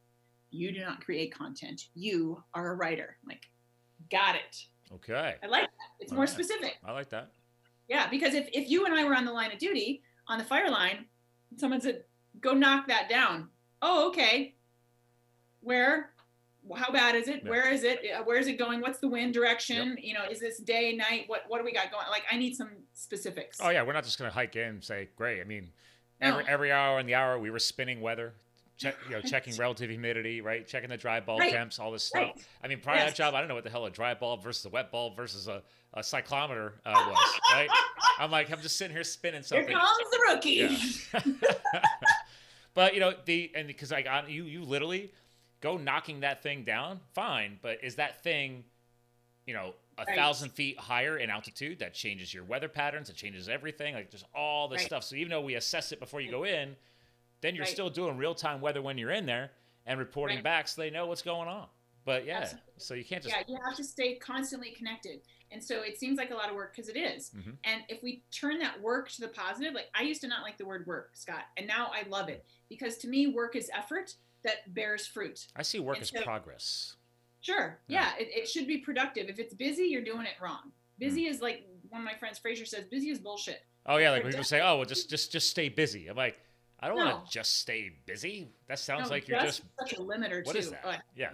[0.51, 1.89] you do not create content.
[1.95, 3.17] You are a writer.
[3.23, 3.49] I'm like,
[4.11, 4.65] got it.
[4.93, 5.35] Okay.
[5.43, 5.71] I like that.
[6.01, 6.29] It's All more right.
[6.29, 6.79] specific.
[6.85, 7.31] I like that.
[7.89, 10.45] Yeah, because if, if you and I were on the line of duty on the
[10.45, 11.07] fire line,
[11.57, 12.05] someone said,
[12.41, 13.49] go knock that down.
[13.83, 14.55] Oh, okay.
[15.61, 16.11] Where?
[16.77, 17.43] How bad is it?
[17.45, 17.51] Yeah.
[17.51, 18.01] Where is it?
[18.25, 18.81] Where is it going?
[18.81, 19.97] What's the wind direction?
[20.01, 21.25] You know, is this day, night?
[21.27, 22.07] What what do we got going?
[22.11, 23.59] Like, I need some specifics.
[23.63, 25.71] Oh yeah, we're not just gonna hike in and say, "Great." I mean,
[26.21, 26.49] every No.
[26.51, 28.35] every hour in the hour we were spinning weather,
[28.79, 30.67] check, you know, checking relative humidity, right?
[30.67, 31.53] Checking the dry bulb Right.
[31.53, 32.23] temps, all this stuff.
[32.35, 32.47] Right.
[32.63, 34.43] I mean, prior to that job, I don't know what the hell a dry bulb
[34.43, 37.69] versus a wet bulb versus a, a psychrometer uh, was, right?
[38.19, 39.69] I'm like, I'm just sitting here spinning something.
[39.69, 41.31] Here comes the rookie.
[41.35, 41.81] Yeah.
[42.75, 45.13] but you know the and because like on you you literally
[45.65, 47.59] go knocking that thing down, fine.
[47.63, 48.65] But is that thing,
[49.47, 50.15] you know, a Right.
[50.15, 51.79] thousand feet higher in altitude?
[51.79, 53.09] That changes your weather patterns.
[53.09, 53.95] It changes everything.
[53.95, 54.87] Like just all this Right.
[54.87, 55.05] stuff.
[55.05, 56.77] So even though we assess it before you go in,
[57.41, 57.73] then you're Right.
[57.73, 59.53] still doing real time weather when you're in there
[59.87, 61.67] and reporting back so they know what's going on.
[62.05, 62.73] But yeah, Absolutely.
[62.77, 65.23] so you can't just yeah, you have to stay constantly connected.
[65.51, 67.31] And so it seems like a lot of work because it is.
[67.31, 67.57] Mhm.
[67.65, 70.59] And if we turn that work to the positive, like I used to not like
[70.59, 74.17] the word work, Scott, and now I love it because to me, work is effort
[74.45, 75.47] that bears fruit.
[75.57, 76.97] I see work And as so- progress.
[77.41, 77.79] Sure.
[77.89, 78.11] Yeah.
[78.19, 79.29] Yeah, it, it should be productive.
[79.29, 80.73] If it's busy, you're doing it wrong.
[80.99, 81.35] Busy hmm.
[81.35, 83.61] is like one of my friends, Fraser says, busy is bullshit.
[83.87, 86.39] Oh yeah, like people say, "Oh, well, just just just stay busy." I'm like,
[86.81, 87.05] I don't No.
[87.05, 88.49] want to just stay busy.
[88.67, 90.59] That sounds No, like you're just such a limiter what too.
[90.59, 91.03] is that?
[91.15, 91.29] Yeah.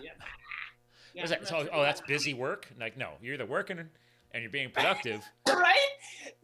[1.14, 1.22] yeah.
[1.22, 1.46] Is that?
[1.46, 2.66] So, oh, that's busy work.
[2.78, 5.22] Like, no, you're either working and you're being productive.
[5.48, 5.76] right?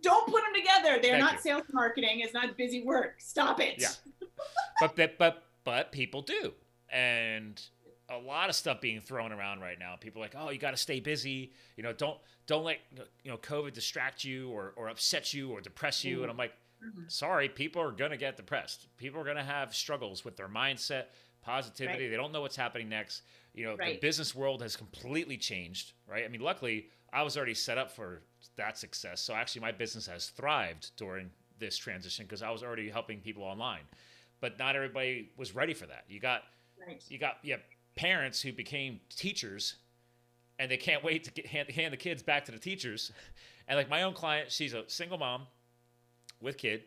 [0.02, 1.00] Don't put them together.
[1.02, 1.40] They're Thank not you.
[1.40, 2.20] sales marketing.
[2.20, 3.16] It's not busy work.
[3.18, 3.74] Stop it.
[3.78, 3.88] Yeah.
[4.80, 6.54] but but but but people do,
[6.88, 7.60] and
[8.08, 9.96] a lot of stuff being thrown around right now.
[9.96, 11.52] People are like, oh, you got to stay busy.
[11.76, 12.78] You know, don't don't let
[13.24, 16.22] you know COVID distract you or or upset you or depress you.
[16.22, 17.10] And I'm like, Mhm.
[17.10, 18.86] sorry, people are gonna get depressed.
[18.96, 21.06] People are gonna have struggles with their mindset,
[21.42, 22.04] positivity.
[22.04, 22.10] Right.
[22.10, 23.22] They don't know what's happening next.
[23.54, 26.24] You know, the business world has completely changed, right?
[26.24, 28.22] I mean, luckily, I was already set up for
[28.56, 29.20] that success.
[29.20, 33.42] So actually, my business has thrived during this transition because I was already helping people
[33.42, 33.88] online.
[34.40, 36.04] But not everybody was ready for that.
[36.08, 36.42] You got
[36.86, 37.02] Right.
[37.08, 37.62] you got have
[37.96, 39.76] parents who became teachers
[40.58, 43.10] and they can't wait to get, hand, hand the kids back to the teachers
[43.68, 45.46] and like my own client she's a single mom
[46.40, 46.84] with kid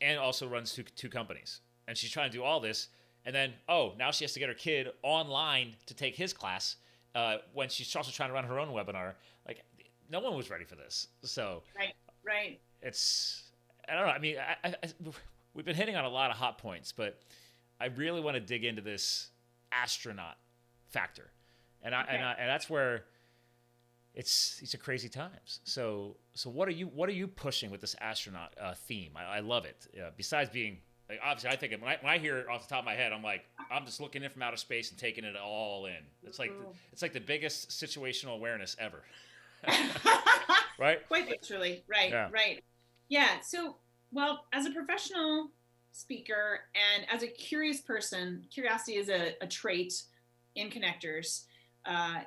[0.00, 2.88] and also runs two, two companies and she's trying to do all this
[3.24, 6.76] and then oh now she has to get her kid online to take his class
[7.14, 9.14] uh, when she's also trying to run her own webinar
[9.46, 9.62] like
[10.10, 11.94] no one was ready for this so Right.
[12.24, 12.60] Right.
[12.82, 13.44] It's
[13.88, 14.12] I don't know.
[14.12, 14.74] I mean, I, I,
[15.54, 17.20] we've been hitting on a lot of hot points, but
[17.80, 19.28] I really want to dig into this
[19.72, 20.36] astronaut
[20.88, 21.30] factor,
[21.82, 23.04] and I, and, I, and that's where
[24.14, 25.60] it's these are crazy times.
[25.64, 29.12] So so what are you what are you pushing with this astronaut uh, theme?
[29.16, 29.86] I, I love it.
[29.96, 32.74] Uh, besides being like, obviously, I think when I, when I hear it off the
[32.74, 35.24] top of my head, I'm like I'm just looking in from outer space and taking
[35.24, 36.02] it all in.
[36.24, 36.74] It's like Mhm.
[36.92, 39.02] it's like the biggest situational awareness ever,
[40.78, 41.06] right?
[41.06, 41.84] Quite literally.
[41.88, 42.10] Right.
[42.10, 42.28] Yeah.
[42.32, 42.64] Right.
[43.08, 43.40] Yeah.
[43.40, 43.76] So,
[44.12, 45.50] well, as a professional
[45.92, 50.02] speaker and as a curious person, curiosity is a, a trait
[50.54, 51.44] in connectors.
[51.84, 52.20] Uh,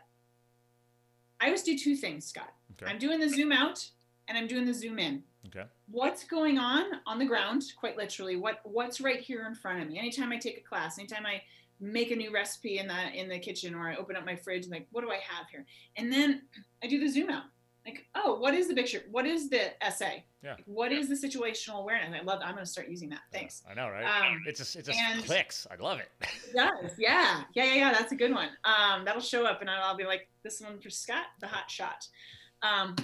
[1.39, 2.53] I always do two things, Scott.
[2.73, 2.91] Okay.
[2.91, 3.89] I'm doing the zoom out
[4.27, 5.23] and I'm doing the zoom in.
[5.47, 5.63] Okay.
[5.89, 8.35] What's going on on the ground, quite literally?
[8.35, 9.97] What what's right here in front of me?
[9.97, 11.41] Anytime I take a class, anytime I
[11.79, 14.65] make a new recipe in the in the kitchen or I open up my fridge
[14.65, 15.65] and like, what do I have here?
[15.97, 16.43] And then
[16.83, 17.45] I do the zoom out.
[17.85, 19.01] Like, oh, what is the picture?
[19.09, 20.05] What is the SA?
[20.43, 20.51] Yeah.
[20.53, 22.15] Like, what is the situational awareness?
[22.19, 22.39] I love.
[22.43, 23.21] I'm going to start using that.
[23.33, 23.63] Thanks.
[23.69, 24.03] I know, right?
[24.05, 25.65] Um, it just it just and- clicks.
[25.71, 26.09] I love it.
[26.49, 26.91] It does.
[26.97, 27.43] Yeah.
[27.53, 27.63] Yeah.
[27.63, 27.75] Yeah.
[27.75, 27.91] Yeah.
[27.91, 28.49] That's a good one.
[28.65, 31.69] Um, that'll show up, and I'll I'll be like, this one for Scott, the hot
[31.71, 32.07] shot.
[32.61, 32.95] Um,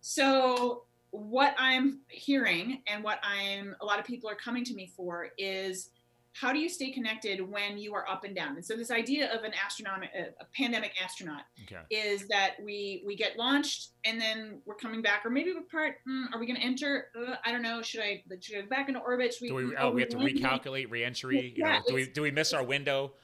[0.00, 4.90] so what I'm hearing and what I'm a lot of people are coming to me
[4.96, 5.90] for is
[6.32, 8.54] how do you stay connected when you are up and down?
[8.56, 11.82] And so this idea of an astronaut, a a pandemic astronaut, Okay.
[11.90, 15.96] is that we we get launched and then we're coming back, or maybe we're part.
[16.08, 17.08] Mm, are we going to enter?
[17.18, 17.82] Uh, I don't know.
[17.82, 19.34] Should I should I go back into orbit?
[19.34, 19.76] Should Do we?
[19.76, 21.48] Oh, we have to recalculate reentry.
[21.56, 23.14] You Yeah, know, do we do we miss our window?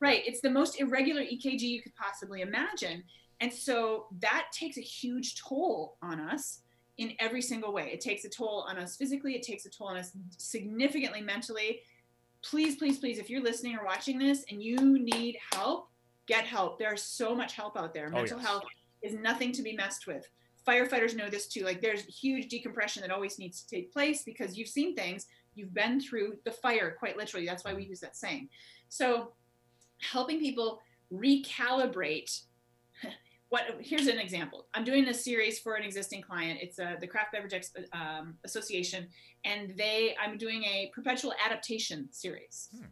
[0.00, 0.22] Right.
[0.26, 3.04] It's the most irregular EKG you could possibly imagine.
[3.40, 6.60] And so that takes a huge toll on us
[6.98, 7.90] in every single way.
[7.92, 11.80] It takes a toll on us physically, it takes a toll on us significantly mentally.
[12.44, 15.88] Please, please, please, if you're listening or watching this and you need help,
[16.26, 16.78] get help.
[16.78, 18.08] There's so much help out there.
[18.08, 18.46] Oh, Mental yes.
[18.46, 18.64] health
[19.02, 20.28] is nothing to be messed with.
[20.66, 21.64] Firefighters know this too.
[21.64, 25.74] Like there's huge decompression that always needs to take place because you've seen things, you've
[25.74, 27.46] been through the fire, quite literally.
[27.46, 28.48] That's why we use that saying.
[28.88, 29.32] So
[30.00, 30.80] helping people
[31.12, 32.42] recalibrate
[33.48, 34.66] what here's an example.
[34.74, 36.58] I'm doing a series for an existing client.
[36.62, 39.08] It's uh, the craft beverage Ex- um, association
[39.44, 42.68] and they i'm doing a perpetual adaptation series.
[42.76, 42.86] Hmm.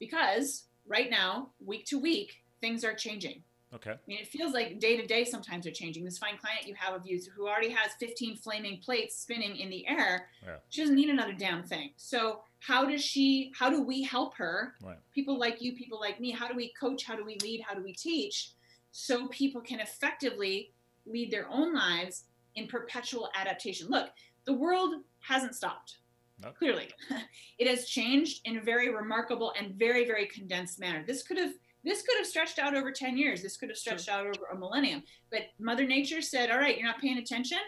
[0.00, 3.42] because right now week to week things are changing.
[3.74, 3.90] Okay.
[3.90, 6.04] I mean it feels like day to day sometimes they're changing.
[6.04, 9.68] This fine client you have of you who already has 15 flaming plates spinning in
[9.68, 10.56] the air yeah.
[10.70, 11.90] she doesn't need another damn thing.
[11.96, 14.74] So how does she how do we help her?
[14.82, 14.96] Right.
[15.14, 17.04] people like you people like me how do we coach?
[17.04, 17.62] How do we lead?
[17.66, 18.52] How do we teach
[18.92, 20.72] so people can effectively
[21.06, 22.24] lead their own lives
[22.54, 23.88] in perpetual adaptation.
[23.88, 24.10] Look,
[24.44, 25.98] the world hasn't stopped.
[26.42, 26.56] Nope.
[26.56, 26.88] Clearly,
[27.58, 31.04] it has changed in a very remarkable and very, very condensed manner.
[31.06, 31.52] This could have
[31.84, 33.40] this could have stretched out over 10 years.
[33.40, 34.14] This could have stretched sure.
[34.14, 35.02] out over a millennium.
[35.30, 37.58] But Mother Nature said, all right, you're not paying attention.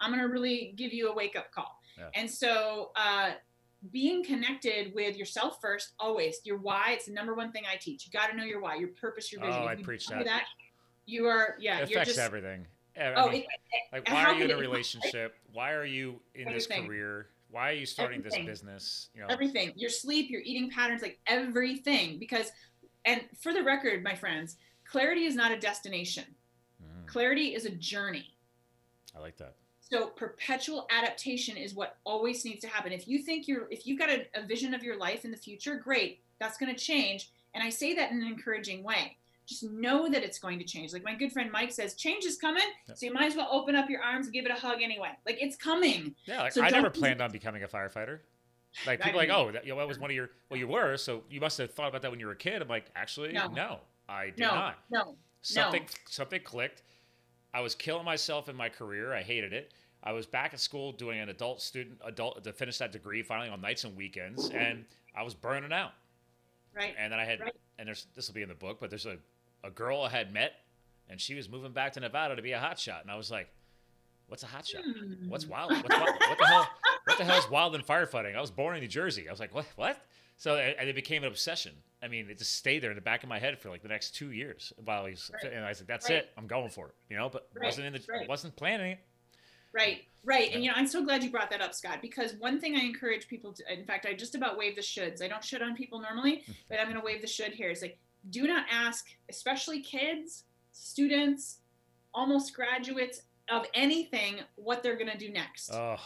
[0.00, 1.78] I'm going to really give you a wake up call.
[1.96, 2.08] Yeah.
[2.14, 3.30] And so, uh,
[3.92, 6.90] being connected with yourself first, always your why.
[6.90, 8.04] It's the number one thing I teach.
[8.04, 9.62] You got to know your why, your purpose, your vision.
[9.62, 10.24] Oh, I preach that.
[10.26, 10.44] that
[11.06, 12.66] you are yeah it affects just, everything.
[13.00, 13.46] I oh, mean, it,
[13.92, 15.36] like why are you in a relationship?
[15.52, 16.54] Why are you in everything.
[16.54, 17.28] this career?
[17.50, 18.46] Why are you starting everything.
[18.46, 19.26] this business you know?
[19.28, 19.72] Everything.
[19.76, 22.18] Your sleep your eating patterns like everything.
[22.18, 22.50] Because
[23.04, 26.24] and for the record my friends clarity is not a destination.
[26.82, 27.06] Mm.
[27.06, 28.34] clarity is a journey.
[29.16, 29.54] I like that.
[29.80, 32.92] So perpetual adaptation is what always needs to happen.
[32.92, 35.36] If you think you're if you've got a, a vision of your life in the
[35.36, 37.30] future great that's going to change.
[37.54, 39.16] And i say that in an encouraging way
[39.50, 40.92] just know that it's going to change.
[40.92, 42.62] Like my good friend Mike says, change is coming.
[42.88, 42.96] Yep.
[42.96, 45.10] So you might as well open up your arms and give it a hug anyway.
[45.26, 46.14] Like it's coming.
[46.24, 48.20] Yeah, like so I never planned on becoming a firefighter.
[48.86, 50.30] Like people like, oh, that, you know, that was one of your.
[50.48, 52.62] Well, you were, so you must have thought about that when you were a kid.
[52.62, 54.78] I'm like, actually, no, no I did no, not.
[54.90, 55.88] No, something, no.
[56.08, 56.82] something clicked.
[57.52, 59.12] I was killing myself in my career.
[59.12, 59.74] I hated it.
[60.02, 63.50] I was back at school doing an adult student, adult to finish that degree, finally
[63.50, 64.84] on nights and weekends, and
[65.14, 65.92] I was burning out.
[66.74, 66.94] Right.
[66.98, 67.52] And then I had, right.
[67.78, 69.18] and there's this will be in the book, but there's a
[69.64, 70.52] a girl I had met,
[71.08, 73.48] and she was moving back to Nevada to be a hotshot, and I was like,
[74.26, 75.28] "What's a hotshot?
[75.28, 75.50] What's hmm.
[75.50, 75.72] wild?
[75.72, 76.14] What's wild?
[76.28, 76.68] What the hell?
[77.04, 79.28] What the hell is wild in firefighting?" I was born in New Jersey.
[79.28, 79.66] I was like, "What?
[79.76, 80.00] What?"
[80.36, 81.74] So and it became an obsession.
[82.02, 83.88] I mean, it just stayed there in the back of my head for like the
[83.88, 85.30] next two years while he's.
[85.42, 85.52] Right.
[85.52, 86.20] And I was like, "That's right.
[86.20, 86.30] it.
[86.36, 87.66] I'm going for it." You know, but right.
[87.66, 88.28] wasn't in the right.
[88.28, 89.00] wasn't planning it.
[89.72, 90.50] Right, right.
[90.52, 92.80] And you know, I'm so glad you brought that up, Scott, because one thing I
[92.80, 95.22] encourage people to in fact I just about wave the shoulds.
[95.22, 97.70] I don't should on people normally, but I'm gonna wave the should here.
[97.70, 101.58] It's like do not ask, especially kids, students,
[102.12, 105.72] almost graduates of anything, what they're going to do next.
[105.72, 105.96] Oh.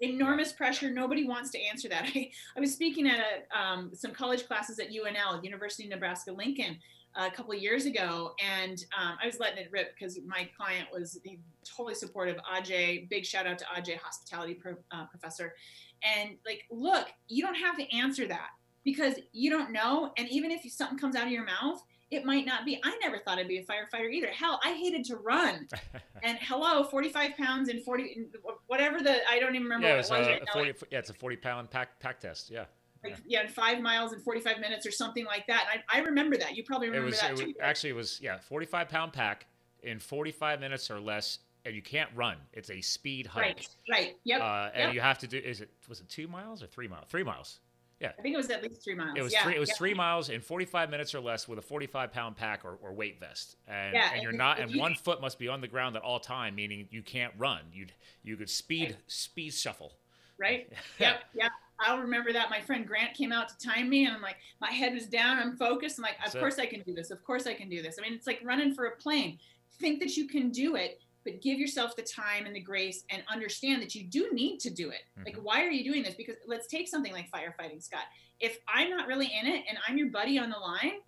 [0.00, 0.90] Enormous pressure.
[0.90, 2.10] Nobody wants to answer that.
[2.14, 6.32] I, I was speaking at a, um, some college classes at UNL, University of Nebraska
[6.32, 6.78] Lincoln,
[7.14, 10.88] a couple of years ago, and um, I was letting it rip because my client
[10.92, 11.20] was
[11.64, 12.36] totally supportive.
[12.50, 15.54] Ajay, big shout out to Ajay, hospitality pro, uh, professor,
[16.02, 18.50] and like, look, you don't have to answer that
[18.84, 20.12] because you don't know.
[20.16, 22.78] And even if something comes out of your mouth, it might not be.
[22.84, 24.28] I never thought I'd be a firefighter either.
[24.28, 25.66] Hell, I hated to run.
[26.22, 28.26] and hello, 45 pounds and 40,
[28.66, 30.10] whatever the, I don't even remember yeah, what it was.
[30.10, 32.50] Uh, right 40, yeah, it's a 40 pound pack, pack test.
[32.50, 32.64] Yeah.
[33.02, 33.42] Like, yeah.
[33.42, 35.66] yeah, five miles in 45 minutes or something like that.
[35.72, 36.54] And I, I remember that.
[36.56, 37.46] You probably remember it was, that it too.
[37.46, 39.46] Was, actually, it was, yeah, 45 pound pack
[39.82, 42.36] in 45 minutes or less and you can't run.
[42.52, 43.44] It's a speed hike.
[43.44, 43.68] Right.
[43.90, 44.16] Right.
[44.24, 44.40] Yep.
[44.40, 44.94] Uh, and yep.
[44.94, 45.38] you have to do.
[45.38, 47.06] Is it was it two miles or three miles?
[47.08, 47.60] Three miles.
[48.02, 48.10] Yeah.
[48.18, 49.16] I think it was at least three miles.
[49.16, 49.44] It was yeah.
[49.44, 49.54] three.
[49.54, 49.76] It was yeah.
[49.76, 53.20] three miles in 45 minutes or less with a 45 pound pack or, or weight
[53.20, 54.58] vest, and yeah, and you're not.
[54.58, 57.32] And you, one foot must be on the ground at all time, meaning you can't
[57.38, 57.60] run.
[57.72, 57.86] You
[58.24, 58.96] you could speed right.
[59.06, 59.92] speed shuffle.
[60.36, 60.72] Right.
[60.98, 61.20] yep.
[61.32, 61.48] Yeah.
[61.78, 62.50] I'll remember that.
[62.50, 65.38] My friend Grant came out to time me, and I'm like, my head was down.
[65.38, 65.98] I'm focused.
[65.98, 67.10] I'm like, of course I can do this.
[67.10, 67.96] Of course I can do this.
[67.98, 69.38] I mean, it's like running for a plane.
[69.80, 73.22] Think that you can do it but give yourself the time and the grace and
[73.30, 75.02] understand that you do need to do it.
[75.18, 75.24] Mm-hmm.
[75.24, 76.14] Like, why are you doing this?
[76.14, 78.04] Because let's take something like firefighting, Scott.
[78.40, 81.00] If I'm not really in it and I'm your buddy on the line,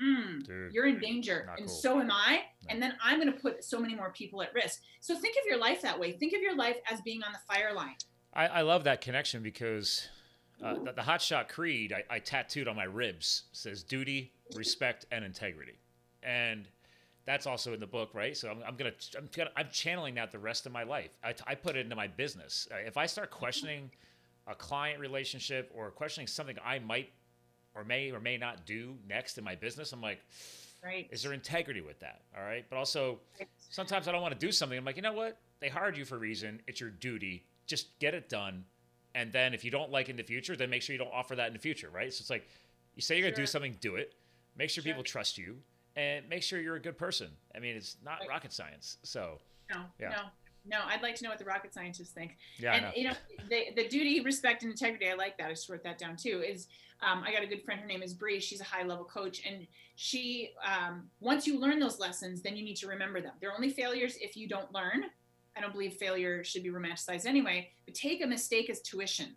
[0.00, 1.48] mm, Dude, you're in danger.
[1.56, 1.76] And cool.
[1.76, 2.42] so am I.
[2.62, 2.68] No.
[2.70, 4.80] And then I'm going to put so many more people at risk.
[5.00, 6.12] So think of your life that way.
[6.12, 7.96] Think of your life as being on the fire line.
[8.32, 10.08] I, I love that connection because
[10.62, 15.24] uh, the, the Hotshot Creed I, I tattooed on my ribs says duty, respect, and
[15.24, 15.78] integrity.
[16.22, 16.66] And
[17.28, 18.34] that's also in the book, right?
[18.34, 21.10] So I'm, I'm gonna, I'm gonna, I'm channeling that the rest of my life.
[21.22, 22.66] I, I put it into my business.
[22.72, 23.90] Uh, if I start questioning
[24.46, 27.10] a client relationship or questioning something I might
[27.74, 30.20] or may or may not do next in my business, I'm like,
[30.82, 31.06] right.
[31.10, 32.22] is there integrity with that?
[32.34, 32.64] All right.
[32.70, 33.18] But also,
[33.68, 34.78] sometimes I don't want to do something.
[34.78, 35.36] I'm like, you know what?
[35.60, 36.62] They hired you for a reason.
[36.66, 37.44] It's your duty.
[37.66, 38.64] Just get it done.
[39.14, 41.36] And then if you don't like in the future, then make sure you don't offer
[41.36, 42.10] that in the future, right?
[42.10, 42.48] So it's like,
[42.96, 44.14] you say you're gonna do something, do it.
[44.56, 44.90] Make sure, sure.
[44.90, 45.58] people trust you
[45.98, 47.28] and make sure you're a good person.
[47.54, 48.28] I mean, it's not right.
[48.28, 48.98] rocket science.
[49.02, 49.40] So,
[49.70, 50.10] no, yeah.
[50.10, 50.22] no.
[50.66, 52.36] No, I'd like to know what the rocket scientists think.
[52.58, 53.14] Yeah, and you know,
[53.48, 55.08] the, the duty, respect, and integrity.
[55.08, 55.46] I like that.
[55.46, 56.42] I just wrote that down too.
[56.46, 56.66] Is
[57.00, 57.80] um, I got a good friend.
[57.80, 58.38] Her name is Bree.
[58.38, 62.64] She's a high level coach, and she um, once you learn those lessons, then you
[62.64, 63.32] need to remember them.
[63.40, 65.04] They're only failures if you don't learn.
[65.56, 67.70] I don't believe failure should be romanticized anyway.
[67.86, 69.36] But take a mistake as tuition,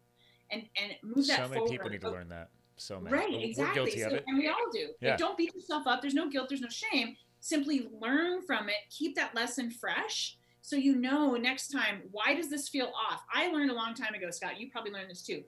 [0.49, 1.70] and and move that so many forward.
[1.70, 2.49] people need to learn that.
[2.82, 3.15] So many.
[3.15, 3.79] Right, We're- exactly.
[3.82, 4.23] We're guilty So- of it.
[4.27, 4.89] And we all do.
[5.01, 5.09] Yeah.
[5.11, 6.01] Like, don't beat yourself up.
[6.01, 7.15] There's no guilt, there's no shame.
[7.39, 12.49] Simply learn from it, keep that lesson fresh so you know next time why does
[12.49, 13.21] this feel off?
[13.34, 14.59] I learned a long time ago, Scott.
[14.59, 15.43] You probably learned this too.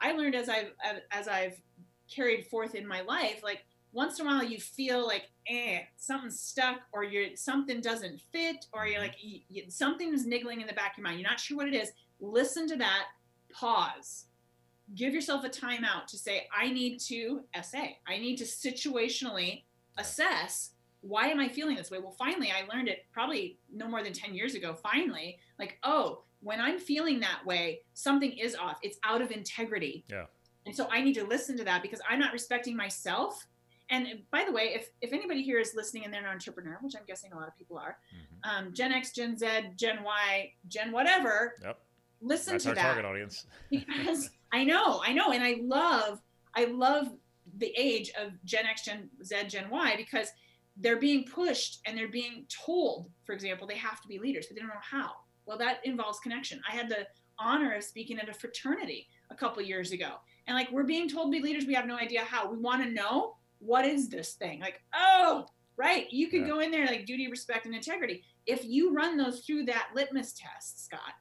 [0.00, 0.72] I learned as I've
[1.10, 1.60] as I've
[2.08, 6.38] carried forth in my life, like once in a while you feel like eh, something's
[6.40, 10.72] stuck or you're something doesn't fit or you're like y- y- something's niggling in the
[10.74, 11.18] back of your mind.
[11.20, 11.90] You're not sure what it is.
[12.20, 13.06] Listen to that.
[13.52, 14.26] Pause
[14.94, 19.62] give yourself a timeout to say i need to sa i need to situationally
[19.98, 24.02] assess why am i feeling this way well finally i learned it probably no more
[24.02, 28.78] than 10 years ago finally like oh when i'm feeling that way something is off
[28.82, 30.26] it's out of integrity Yeah.
[30.66, 33.46] and so i need to listen to that because i'm not respecting myself
[33.90, 36.94] and by the way if if anybody here is listening and they're an entrepreneur which
[36.96, 38.48] i'm guessing a lot of people are Mhm.
[38.68, 41.78] um, gen x gen z gen y gen whatever Yep.
[42.22, 43.46] Listen That's to our that target audience.
[43.70, 46.20] because I know, I know, and I love,
[46.54, 47.08] I love
[47.58, 50.28] the age of Gen X, Gen Z, Gen Y because
[50.78, 54.54] they're being pushed and they're being told, for example, they have to be leaders, but
[54.54, 55.10] they don't know how.
[55.44, 56.60] Well, that involves connection.
[56.66, 57.06] I had the
[57.38, 60.12] honor of speaking at a fraternity a couple years ago,
[60.46, 62.50] and like we're being told to be leaders, we have no idea how.
[62.50, 64.60] We want to know what is this thing?
[64.60, 65.46] Like, oh,
[65.76, 66.48] right, you could Yeah.
[66.48, 68.22] go in there like duty, respect, and integrity.
[68.46, 71.14] If you run those through that litmus test, Scott,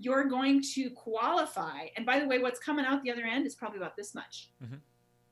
[0.00, 1.88] you're going to qualify.
[1.96, 4.50] And by the way, what's coming out the other end is probably about this much.
[4.62, 4.80] Mhm.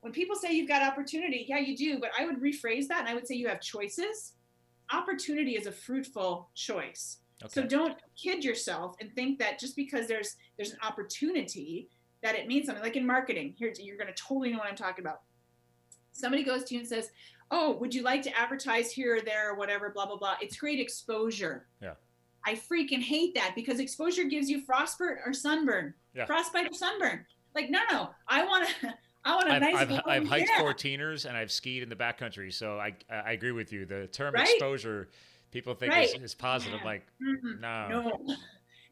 [0.01, 3.07] When people say you've got opportunity, yeah, you do, but I would rephrase that and
[3.09, 4.33] I would say you have choices.
[4.91, 7.19] Opportunity is a fruitful choice.
[7.49, 11.87] So don't kid yourself and think that just because there's there's an opportunity
[12.23, 12.83] that it means something.
[12.83, 15.21] Like in marketing, here you're going to totally know what I'm talking about.
[16.13, 17.11] Somebody goes to you and says,
[17.51, 20.35] "Oh, would you like to advertise here or there or whatever?" Blah blah blah.
[20.41, 21.67] It's great exposure.
[21.79, 21.93] Yeah.
[22.47, 25.93] I freaking hate that because exposure gives you frostbite or sunburn.
[26.15, 26.25] Yeah.
[26.25, 27.25] Frostbite or sunburn.
[27.53, 28.93] Like no no, I want to.
[29.25, 29.75] I want a I've, nice.
[29.75, 30.63] I've, I've hiked yeah.
[30.63, 33.85] 14ers and I've skied in the backcountry, so I I agree with you.
[33.85, 34.47] The term Right?
[34.47, 35.09] exposure,
[35.51, 36.23] people think is, Right.
[36.23, 36.79] is positive.
[36.79, 36.85] Yeah.
[36.85, 37.59] Like Mhm.
[37.59, 38.35] no, no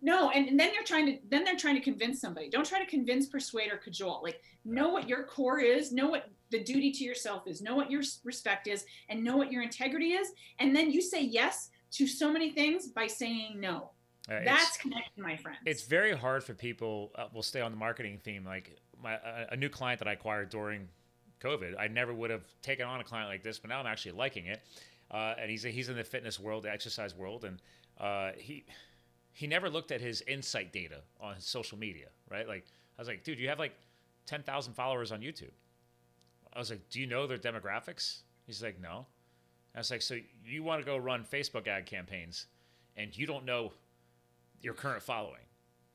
[0.01, 2.80] no and, and then you're trying to then they're trying to convince somebody don't try
[2.84, 6.91] to convince persuade or cajole like know what your core is know what the duty
[6.91, 10.76] to yourself is know what your respect is and know what your integrity is and
[10.76, 13.89] then you say yes to so many things by saying no
[14.29, 17.11] Uh, that's connection my friends it's very hard for people.
[17.15, 18.43] Uh, we'll stay on the marketing theme.
[18.43, 20.87] Like my a, a new client that I acquired during
[21.41, 24.13] COVID, I never would have taken on a client like this, but now I'm actually
[24.13, 24.59] liking it.
[25.11, 27.61] Uh, and he's he's in the fitness world, the exercise world, and
[27.99, 28.65] uh, he
[29.33, 32.47] he never looked at his insight data on his social media, right?
[32.47, 32.65] Like
[32.97, 33.75] I was like, dude, you have like
[34.25, 35.53] ten thousand followers on YouTube.
[36.53, 38.23] I was like, do you know their demographics?
[38.47, 39.05] He's like, no.
[39.76, 42.47] I was like, so you want to go run Facebook ad campaigns,
[42.95, 43.73] and you don't know
[44.61, 45.41] your current following.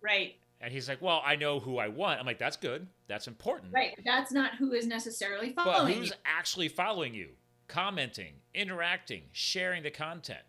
[0.02, 2.86] right And he's like, "Well, I know who I want." I'm like, "That's good.
[3.08, 5.86] That's important." right that's not who is necessarily following.
[5.86, 6.14] But who's you.
[6.26, 7.30] actually following you,
[7.68, 10.42] commenting, interacting, sharing the content?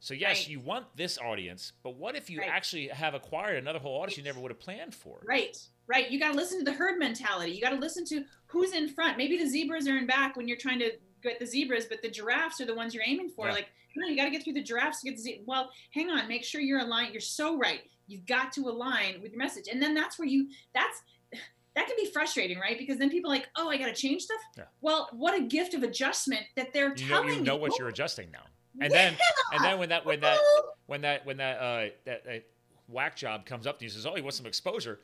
[0.00, 0.48] So yes, Right.
[0.48, 2.50] you want this audience, but what if you Right.
[2.50, 5.22] actually have acquired another whole audience you never would have planned for?
[5.24, 5.56] Right,
[5.86, 6.10] right.
[6.10, 7.52] You got to listen to the herd mentality.
[7.52, 9.16] You got to listen to who's in front.
[9.16, 10.92] Maybe the zebras are in back when you're trying to
[11.30, 13.46] get the zebras, but the giraffes are the ones you're aiming for.
[13.46, 13.52] Yeah.
[13.54, 16.10] Like, no, you got to get through the giraffes to get the ze- Well, hang
[16.10, 16.26] on.
[16.28, 17.12] Make sure you're aligned.
[17.14, 17.80] You're so right.
[18.06, 20.48] You've got to align with your message, and then that's where you.
[20.74, 21.02] That's
[21.32, 22.78] that can be frustrating, right?
[22.78, 24.38] Because then people are like, oh, I got to change stuff.
[24.56, 24.64] Yeah.
[24.80, 27.88] Well, what a gift of adjustment that they're You know, telling you know what you're
[27.88, 28.44] adjusting now.
[28.80, 29.10] And Yeah.
[29.10, 29.18] then,
[29.52, 30.38] and then when that when that
[30.86, 32.44] when that when that uh, that, that
[32.88, 35.00] whack job comes up and he says, "Oh, he wants some exposure,"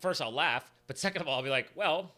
[0.00, 2.12] first I'll laugh, but second of all, I'll be like, "Well,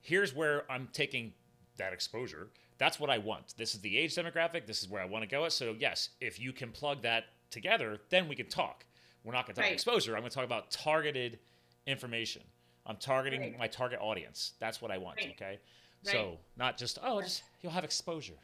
[0.00, 1.32] here's where I'm taking
[1.76, 2.48] that exposure.
[2.78, 3.54] That's what I want.
[3.56, 4.66] This is the age demographic.
[4.66, 5.44] This is where I want to go.
[5.44, 5.52] At.
[5.52, 8.84] So yes, if you can plug that together, then we can talk.
[9.24, 9.72] We're not going to talk Right.
[9.72, 10.14] exposure.
[10.16, 11.38] I'm going to talk about targeted
[11.86, 12.42] information.
[12.86, 13.58] I'm targeting Right.
[13.58, 14.52] my target audience.
[14.58, 15.18] That's what I want.
[15.18, 15.30] Right.
[15.30, 15.58] Okay.
[16.02, 18.34] So not just oh, just, you'll have exposure.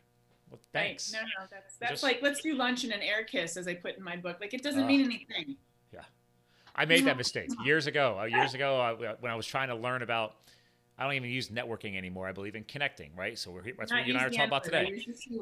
[0.48, 1.12] Well, thanks.
[1.12, 3.74] No, no, that's that's just- like let's do lunch and an air kiss, as I
[3.74, 4.38] put in my book.
[4.40, 4.86] Like it doesn't Ugh.
[4.88, 5.56] mean anything.
[5.92, 6.00] Yeah,
[6.74, 8.18] I made that mistake years ago.
[8.18, 10.36] Uh, years ago, I, when I was trying to learn about,
[11.00, 12.28] I don't even use networking anymore.
[12.28, 13.38] I believe in connecting, right?
[13.38, 14.86] So we're, that's what you and I are talking about today.
[14.90, 15.40] use the C.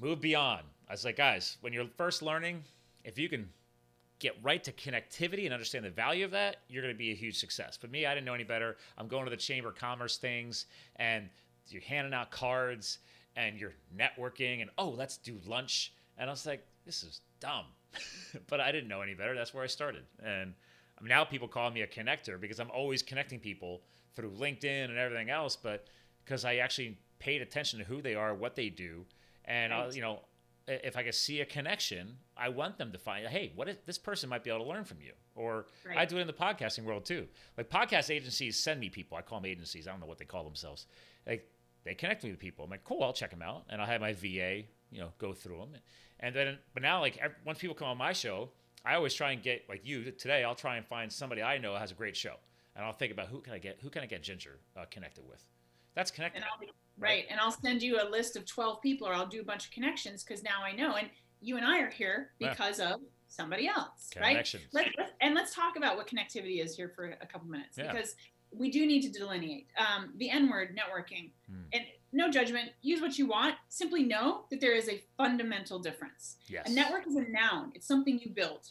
[0.00, 0.62] Move beyond.
[0.88, 2.62] I was like, guys, when you're first learning,
[3.02, 3.48] if you can
[4.20, 7.14] get right to connectivity and understand the value of that, you're going to be a
[7.14, 7.76] huge success.
[7.80, 8.76] But me, I didn't know any better.
[8.96, 10.66] I'm going to the Chamber of Commerce things,
[10.96, 11.28] and
[11.68, 12.98] you're handing out cards,
[13.34, 15.92] and you're networking, and oh, let's do lunch.
[16.18, 17.64] And I was like, this is dumb.
[18.48, 19.34] but I didn't know any better.
[19.34, 20.04] That's where I started.
[20.24, 20.54] And
[21.02, 23.82] now people call me a connector because I'm always connecting people
[24.14, 25.56] through LinkedIn and everything else.
[25.56, 25.86] But
[26.24, 29.04] because I actually paid attention to who they are, what they do,
[29.44, 29.80] and right.
[29.80, 30.20] I'll, you know,
[30.66, 34.28] if I can see a connection, I want them to find, hey, what this person
[34.30, 35.12] might be able to learn from you?
[35.34, 35.98] Or right.
[35.98, 37.26] I do it in the podcasting world too.
[37.58, 39.16] Like podcast agencies send me people.
[39.16, 39.86] I call them agencies.
[39.86, 40.86] I don't know what they call themselves.
[41.26, 41.50] Like
[41.84, 42.64] they connect me with people.
[42.64, 45.34] I'm like, cool, I'll check them out, and I'll have my VA, you know, go
[45.34, 45.68] through them.
[46.20, 48.48] And then, but now, like once people come on my show,
[48.84, 50.44] I always try and get like you today.
[50.44, 52.36] I'll try and find somebody I know has a great show,
[52.76, 55.24] and I'll think about who can I get, who can I get Ginger uh, connected
[55.28, 55.42] with.
[55.94, 56.42] That's connected.
[56.42, 57.24] And right.
[57.30, 59.70] And I'll send you a list of 12 people, or I'll do a bunch of
[59.70, 60.96] connections because now I know.
[60.96, 61.08] And
[61.40, 62.94] you and I are here because yeah.
[62.94, 64.36] of somebody else, right?
[64.72, 67.92] Let, let, and let's talk about what connectivity is here for a couple minutes yeah.
[67.92, 68.16] because
[68.50, 71.30] we do need to delineate um, the N word networking.
[71.48, 71.62] Hmm.
[71.72, 73.56] And no judgment, use what you want.
[73.68, 76.36] Simply know that there is a fundamental difference.
[76.46, 76.70] Yes.
[76.70, 78.68] A network is a noun, it's something you build.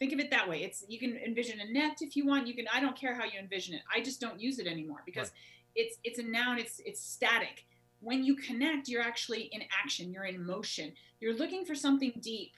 [0.00, 0.62] Think of it that way.
[0.62, 2.46] It's you can envision a net if you want.
[2.48, 2.64] You can.
[2.72, 3.82] I don't care how you envision it.
[3.94, 5.76] I just don't use it anymore because right.
[5.76, 6.58] it's it's a noun.
[6.58, 7.66] It's it's static.
[8.00, 10.10] When you connect, you're actually in action.
[10.10, 10.94] You're in motion.
[11.20, 12.52] You're looking for something deep,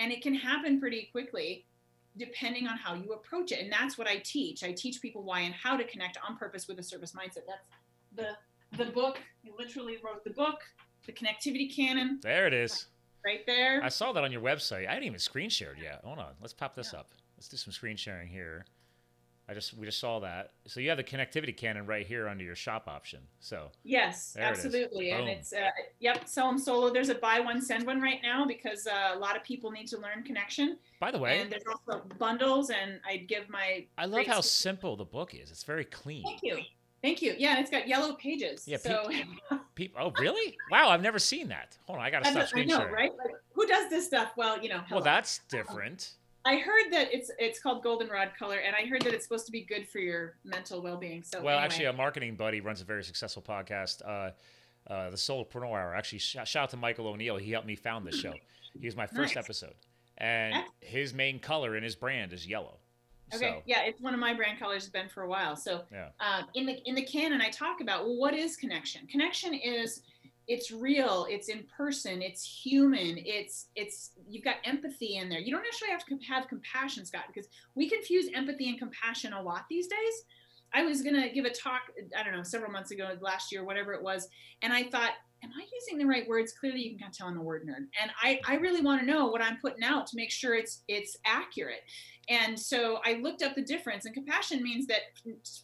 [0.00, 1.64] and it can happen pretty quickly
[2.16, 3.60] depending on how you approach it.
[3.60, 4.64] And that's what I teach.
[4.64, 7.46] I teach people why and how to connect on purpose with a service mindset.
[7.46, 7.68] That's
[8.14, 8.36] the
[8.84, 9.18] the book.
[9.46, 10.60] I literally wrote the book,
[11.06, 12.20] the connectivity canon.
[12.22, 12.86] There it is.
[13.24, 13.82] Right there.
[13.82, 14.88] I saw that on your website.
[14.88, 16.00] I didn't even screen share yet.
[16.04, 16.32] Hold on.
[16.40, 17.00] Let's pop this yeah.
[17.00, 17.12] up.
[17.36, 18.64] Let's do some screen sharing here.
[19.50, 20.52] I just we just saw that.
[20.68, 23.18] So you have the connectivity canon right here under your shop option.
[23.40, 26.92] So yes, absolutely, it and it's uh, yep, sell them solo.
[26.92, 29.88] There's a buy one send one right now because uh, a lot of people need
[29.88, 30.78] to learn connection.
[31.00, 33.86] By the way, and there's also bundles, and I'd give my.
[33.98, 35.50] I love how simple the book is.
[35.50, 36.22] It's very clean.
[36.22, 36.60] Thank you.
[37.02, 37.34] Thank you.
[37.38, 38.64] Yeah, it's got yellow pages.
[38.66, 38.76] Yeah.
[38.76, 39.08] So.
[39.74, 40.56] People, oh, really?
[40.70, 41.78] Wow, I've never seen that.
[41.86, 42.92] Hold on, I gotta stop I know, sharing.
[42.92, 43.10] right?
[43.16, 44.32] Like, who does this stuff?
[44.36, 44.80] Well, you know.
[44.86, 44.96] Hello.
[44.96, 46.12] Well, that's different.
[46.44, 49.52] I heard that it's it's called goldenrod color, and I heard that it's supposed to
[49.52, 51.22] be good for your mental well being.
[51.22, 51.64] So well, anyway.
[51.64, 54.30] actually, a marketing buddy runs a very successful podcast, uh,
[54.90, 55.94] uh, the Solopreneur Hour.
[55.94, 57.36] Actually, sh- shout out to Michael O'Neill.
[57.36, 58.34] He helped me found this show.
[58.78, 59.44] He was my first nice.
[59.44, 59.74] episode,
[60.18, 62.79] and his main color in his brand is yellow.
[63.34, 63.62] Okay, so.
[63.66, 64.82] yeah, it's one of my brand colors.
[64.82, 65.56] Has been for a while.
[65.56, 66.08] So yeah.
[66.20, 69.06] um, in the in the canon, I talk about well, what is connection?
[69.06, 70.02] Connection is
[70.50, 75.52] it's real it's in person it's human it's it's you've got empathy in there you
[75.52, 79.66] don't actually have to have compassion scott because we confuse empathy and compassion a lot
[79.70, 80.24] these days
[80.74, 81.82] i was going to give a talk
[82.18, 84.28] i don't know several months ago last year whatever it was
[84.62, 85.12] and i thought
[85.42, 87.66] am i using the right words clearly you can kind of tell i'm a word
[87.66, 90.54] nerd and i i really want to know what i'm putting out to make sure
[90.54, 91.82] it's it's accurate
[92.28, 95.00] and so i looked up the difference and compassion means that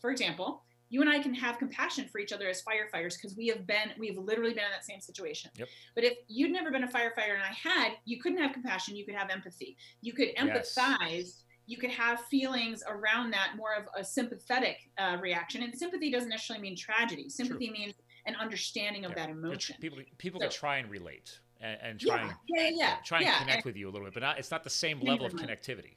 [0.00, 3.48] for example you and I can have compassion for each other as firefighters because we
[3.48, 5.50] have been, we've literally been in that same situation.
[5.56, 5.68] Yep.
[5.94, 8.96] But if you'd never been a firefighter and I had, you couldn't have compassion.
[8.96, 9.76] You could have empathy.
[10.00, 10.98] You could empathize.
[11.10, 11.44] Yes.
[11.66, 15.62] You could have feelings around that, more of a sympathetic uh, reaction.
[15.62, 17.28] And sympathy doesn't necessarily mean tragedy.
[17.28, 17.76] Sympathy True.
[17.76, 17.94] means
[18.26, 19.26] an understanding of yeah.
[19.26, 19.76] that emotion.
[19.80, 22.16] People, people so, can try and relate and, and try
[22.48, 24.38] yeah, and yeah, yeah, try and connect and, with you a little bit, but not,
[24.38, 25.94] it's not the same level of connectivity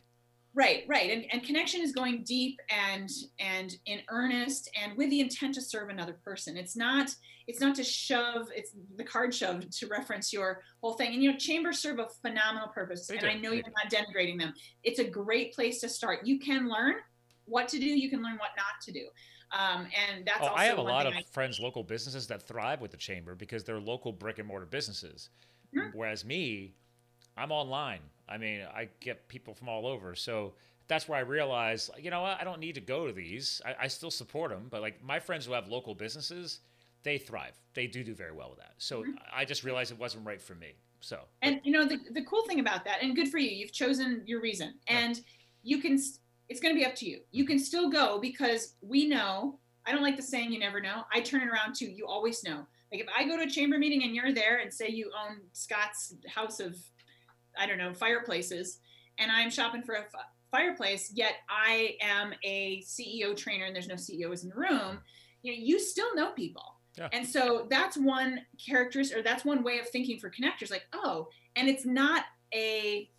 [0.55, 5.19] right right and, and connection is going deep and and in earnest and with the
[5.19, 7.09] intent to serve another person it's not
[7.47, 11.31] it's not to shove it's the card shove to reference your whole thing and you
[11.31, 13.27] know chambers serve a phenomenal purpose they and do.
[13.27, 16.95] i know you're not denigrating them it's a great place to start you can learn
[17.45, 19.05] what to do you can learn what not to do
[19.51, 21.23] um, and that's oh, I have a lot of I...
[21.31, 25.29] friends, local businesses that thrive with the chamber because they're local brick and mortar businesses.
[25.75, 25.97] Mm-hmm.
[25.97, 26.75] Whereas me,
[27.35, 28.01] I'm online.
[28.29, 30.15] I mean, I get people from all over.
[30.15, 30.53] So
[30.87, 33.61] that's where I realized, you know what, I don't need to go to these.
[33.65, 36.59] I, I, still support them, but like my friends who have local businesses,
[37.03, 37.53] they thrive.
[37.73, 38.73] They do do very well with that.
[38.77, 39.11] So mm-hmm.
[39.33, 40.73] I just realized it wasn't right for me.
[41.01, 43.71] So and you know the the cool thing about that, and good for you, you've
[43.71, 45.23] chosen your reason, and yeah.
[45.63, 45.97] you can.
[46.49, 47.21] It's going to be up to you.
[47.31, 49.59] You can still go because we know.
[49.85, 52.43] I don't like the saying "you never know." I turn it around to you always
[52.43, 52.65] know.
[52.91, 55.37] Like if I go to a chamber meeting and you're there, and say you own
[55.53, 56.75] Scott's House of
[57.59, 58.79] I don't know, fireplaces,
[59.19, 60.15] and I'm shopping for a f-
[60.51, 64.99] fireplace, yet I am a CEO trainer and there's no CEOs in the room,
[65.43, 66.75] you know, you still know people.
[66.97, 67.09] Yeah.
[67.13, 70.71] And so that's one characteristic, or that's one way of thinking for connectors.
[70.71, 73.09] Like, oh, and it's not a,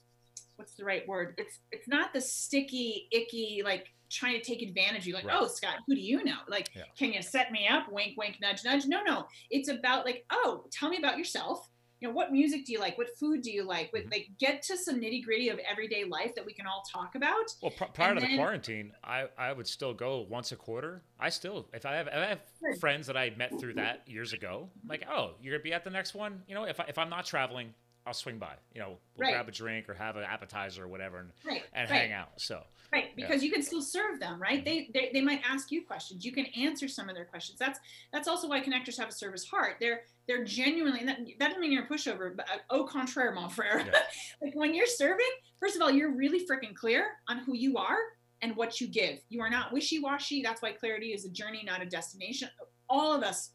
[0.57, 1.34] what's the right word?
[1.38, 5.14] It's it's not the sticky, icky, like trying to take advantage of you.
[5.14, 5.36] Like, right.
[5.38, 6.38] oh, Scott, who do you know?
[6.49, 6.82] Like, yeah.
[6.99, 7.91] can you set me up?
[7.91, 8.84] Wink, wink, nudge, nudge.
[8.86, 9.26] No, no.
[9.51, 11.69] It's about like, oh, tell me about yourself
[12.01, 12.96] you know what music do you like?
[12.96, 13.92] What food do you like?
[13.92, 14.12] With mm-hmm.
[14.12, 17.55] like get to some nitty gritty of everyday life that we can all talk about.
[17.62, 20.57] Well pr- prior and to then, the quarantine i i would still go once a
[20.57, 21.03] quarter.
[21.18, 22.40] I still if i have, if I have
[22.80, 25.84] friends that i met through that years ago I'm like oh you're gonna be at
[25.84, 26.42] the next one?
[26.48, 27.74] You know if, I, if i'm not traveling
[28.07, 28.55] I'll swing by.
[28.74, 29.32] You know, we'll Right.
[29.34, 31.62] grab a drink or have an appetizer or whatever, and, Right.
[31.72, 32.01] and right.
[32.01, 32.40] hang out.
[32.40, 34.64] So Right, because you can still serve them, right?
[34.64, 36.24] They, they they might ask you questions.
[36.24, 37.59] You can answer some of their questions.
[37.59, 37.78] That's
[38.12, 39.76] that's also why connectors have a service heart.
[39.78, 43.48] They're they're genuinely that, that doesn't mean you're a pushover, but uh, au contraire, mon
[43.48, 43.84] frere.
[43.86, 43.92] Yeah.
[44.42, 45.30] like when you're serving,
[45.61, 47.98] first of all, you're really freaking clear on who you are
[48.42, 49.20] and what you give.
[49.28, 50.42] You are not wishy-washy.
[50.42, 52.48] That's why clarity is a journey, not a destination.
[52.88, 53.51] All of us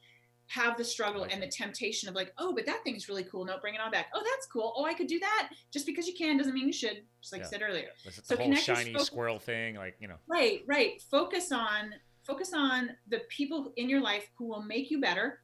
[0.48, 3.46] have the struggle and the temptation of like, oh, but that thing's really cool.
[3.46, 4.08] No, bring it on back.
[4.14, 4.74] Oh, that's cool.
[4.78, 5.50] Oh, I could do that.
[5.72, 7.04] Just because you can doesn't mean you should.
[7.22, 7.48] Just like Yeah.
[7.48, 7.88] I said earlier.
[8.06, 10.18] it's So the whole shiny focus- squirrel thing, like you know.
[10.28, 11.02] Right, right.
[11.10, 15.39] Focus on focus on the people in your life who will make you better,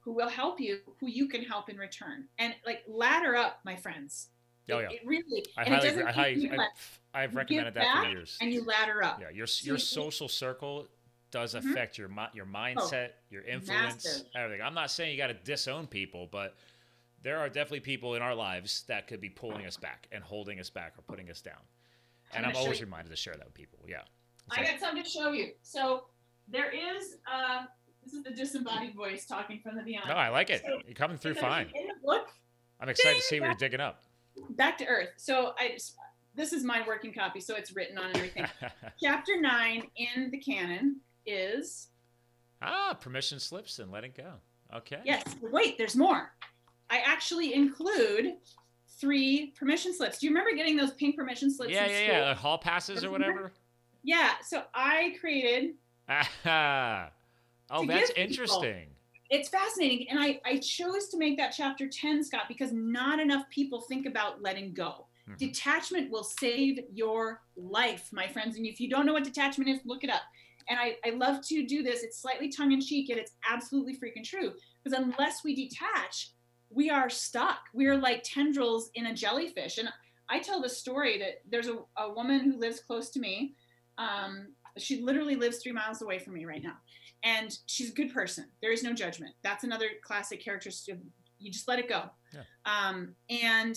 [0.00, 2.26] who will help you, who you can help in return.
[2.38, 4.28] And like ladder up, my friends.
[4.70, 4.90] Oh yeah.
[4.90, 8.38] It, really I it highly, I highly, I've, I've recommended that for years.
[8.40, 9.20] and you ladder up.
[9.20, 10.86] Yeah, your So your you- social circle
[11.32, 11.70] does Mhm.
[11.70, 14.26] affect your your mindset, your influence, massive.
[14.36, 14.62] everything.
[14.64, 16.56] I'm not saying you got to disown people, but
[17.22, 20.60] there are definitely people in our lives that could be pulling us back and holding
[20.60, 21.60] us back or putting us down.
[22.32, 23.80] And I'm I'm always you- reminded to share that with people.
[23.88, 24.02] Yeah.
[24.46, 25.54] It's I like- got something to show you.
[25.62, 26.08] So
[26.48, 27.66] there is uh
[28.04, 30.08] this is the disembodied voice talking from the beyond.
[30.08, 30.62] no, I like it.
[30.62, 31.70] So- You're coming through fine.
[31.74, 32.28] In the book,
[32.80, 34.02] I'm excited to see what you're digging up.
[34.50, 35.10] back to earth.
[35.18, 35.78] So I
[36.34, 38.46] this is my working copy, so it's written on everything.
[39.02, 41.88] Chapter nine in the canon is
[42.60, 44.34] ah, permission slips and letting go.
[44.74, 45.00] Okay.
[45.04, 45.22] yes.
[45.40, 46.32] Wait, there's more.
[46.90, 48.34] I actually include
[49.00, 50.18] three permission slips.
[50.18, 51.72] Do you remember getting those pink permission slips?
[51.72, 52.14] Yeah, in yeah, school?
[52.14, 52.30] yeah.
[52.30, 53.52] Uh, hall passes or whatever.
[54.02, 54.30] Yeah.
[54.44, 55.74] So I created.
[56.08, 57.10] Ah.
[57.74, 58.88] Oh, that's interesting.
[59.30, 63.48] It's fascinating, and I I chose to make that chapter ten, Scott, because not enough
[63.48, 65.06] people think about letting go.
[65.26, 65.38] Mhm.
[65.38, 68.56] Detachment will save your life, my friends.
[68.56, 70.20] And if you don't know what detachment is, look it up.
[70.68, 72.02] And I, I love to do this.
[72.02, 74.52] It's slightly tongue in cheek, yet it's absolutely freaking true.
[74.82, 76.30] Because unless we detach,
[76.70, 77.60] we are stuck.
[77.74, 79.78] We are like tendrils in a jellyfish.
[79.78, 79.88] And
[80.28, 83.54] I tell the story that there's a, a woman who lives close to me.
[83.98, 84.48] Um,
[84.78, 86.76] she literally lives three miles away from me right now.
[87.24, 88.46] And she's a good person.
[88.62, 89.34] There is no judgment.
[89.44, 90.98] That's another classic characteristic.
[91.38, 92.04] You just let it go.
[92.32, 92.42] Yeah.
[92.64, 93.76] Um, and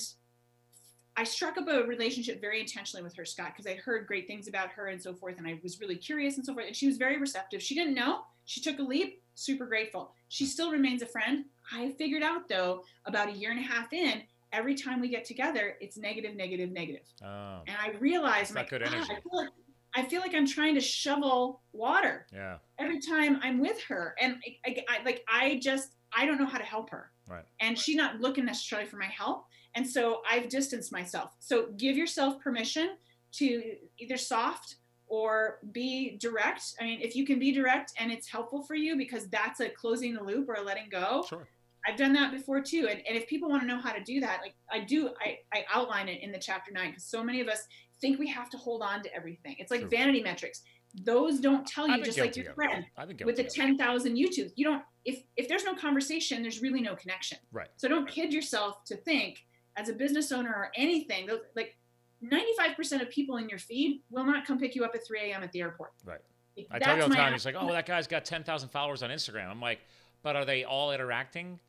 [1.17, 4.47] I struck up a relationship very intentionally with her, Scott, because I heard great things
[4.47, 5.37] about her and so forth.
[5.37, 6.67] And I was really curious and so forth.
[6.67, 7.61] And she was very receptive.
[7.61, 8.21] She didn't know.
[8.45, 9.21] She took a leap.
[9.33, 10.11] Super grateful.
[10.29, 11.45] She still remains a friend.
[11.71, 15.25] I figured out, though, about a year and a half in, every time we get
[15.25, 17.03] together, it's negative, negative, negative.
[17.23, 18.77] Oh, And I realized, like, "Ah.
[18.85, 19.49] I, feel like,
[19.95, 22.57] I feel like I'm trying to shovel water yeah.
[22.79, 26.45] every time I'm with her, and I, I, I- like I just I don't know
[26.45, 27.43] how to help her, Right.
[27.59, 31.31] and she's not looking necessarily for my help, and so I've distanced myself.
[31.39, 32.95] So give yourself permission
[33.33, 34.75] to either soft
[35.07, 36.63] or be direct.
[36.79, 39.69] I mean, if you can be direct and it's helpful for you because that's a
[39.69, 41.25] closing the loop or a letting go.
[41.27, 41.47] Sure.
[41.87, 42.87] I've done that before too.
[42.89, 45.37] And, and if people want to know how to do that, like I do, I,
[45.53, 47.67] I outline it in the chapter nine because so many of us
[48.01, 49.55] think we have to hold on to everything.
[49.59, 49.89] It's like True.
[49.89, 50.63] vanity metrics.
[51.03, 53.53] Those don't tell you, just like your friend with the guilty of it.
[53.53, 54.51] 10,000 YouTube.
[54.55, 57.37] You don't, if, if there's no conversation, there's really no connection.
[57.51, 57.67] Right.
[57.75, 59.45] So don't kid yourself to think
[59.77, 61.75] as a business owner or anything, those, like
[62.23, 65.43] 95% of people in your feed will not come pick you up at 3 a.m.
[65.43, 65.91] at the airport.
[66.03, 66.19] Right.
[66.57, 69.03] Like, I tell you all the time, he's like, oh, that guy's got 10,000 followers
[69.03, 69.49] on Instagram.
[69.49, 69.79] I'm like,
[70.23, 71.59] but are they all interacting?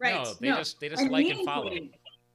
[0.00, 0.14] Right.
[0.14, 1.70] No, they just they just And like and follow.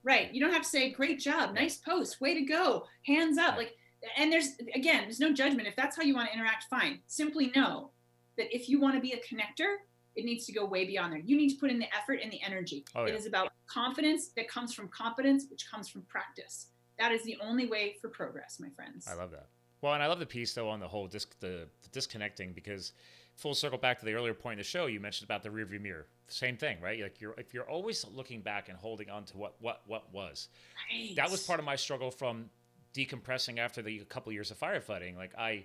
[0.04, 0.34] Right.
[0.34, 3.58] You don't have to say, great job, nice post, way to go, hands up.
[3.58, 3.58] Right.
[3.58, 3.76] Like,
[4.18, 5.68] and there's, again, there's no judgment.
[5.68, 7.00] If that's how you want to interact, fine.
[7.08, 7.92] Simply know
[8.38, 9.76] that if you want to be a connector,
[10.20, 11.20] it needs to go way beyond there.
[11.20, 12.86] You need to put in the effort and the energy.
[12.96, 13.14] Oh, yeah.
[13.14, 16.68] is about confidence that comes from competence, which comes from practice.
[16.98, 19.08] That is the only way for progress, my friends.
[19.10, 19.48] I love that.
[19.82, 22.92] Well, and I love the piece though on the whole disc, the, the disconnecting because
[23.38, 25.80] full circle back to the earlier point in the show, you mentioned about the rearview
[25.82, 26.08] mirror.
[26.28, 27.02] Same thing, right?
[27.02, 30.50] Like you're if you're always looking back and holding on to what what what was.
[30.92, 31.16] Right.
[31.16, 32.50] That was part of my struggle from
[32.94, 35.16] decompressing after the couple years of firefighting.
[35.18, 35.64] Like I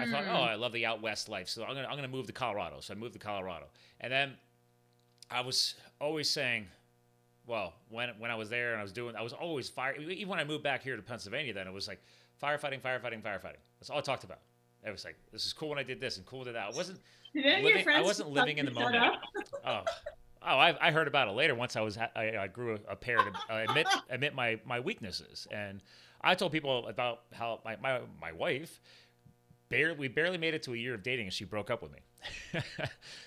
[0.00, 0.34] I thought, Mm.
[0.34, 2.80] oh, I love the out west life, so I'm gonna I'm gonna move to Colorado.
[2.80, 3.66] So I moved to Colorado,
[4.00, 4.34] and then
[5.30, 6.66] I was always saying,
[7.46, 9.94] well, when when I was there and I was doing, I was always fire.
[9.96, 12.02] Even when I moved back here to Pennsylvania, then it was like
[12.42, 13.60] firefighting, firefighting, firefighting.
[13.78, 14.40] That's all I talked about.
[14.86, 16.72] It was like this is cool when I did this and cool I did that.
[16.72, 17.00] I wasn't
[17.34, 19.16] Did any of your living- I wasn't living in the moment.
[19.66, 19.82] oh.
[20.46, 21.54] Oh, I, I heard about it later.
[21.54, 24.78] Once I was, I, I grew a, a pair to uh, admit admit my my
[24.78, 25.80] weaknesses, and
[26.24, 28.80] I told people about how my my, my wife
[29.68, 31.92] barely we barely made it to a year of dating, and she broke up with
[31.92, 32.00] me.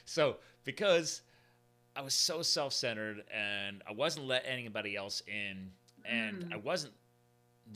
[0.05, 1.21] so because
[1.95, 5.71] I was so self centered, and I wasn't letting anybody else in,
[6.05, 6.53] and Mm.
[6.53, 6.93] I wasn't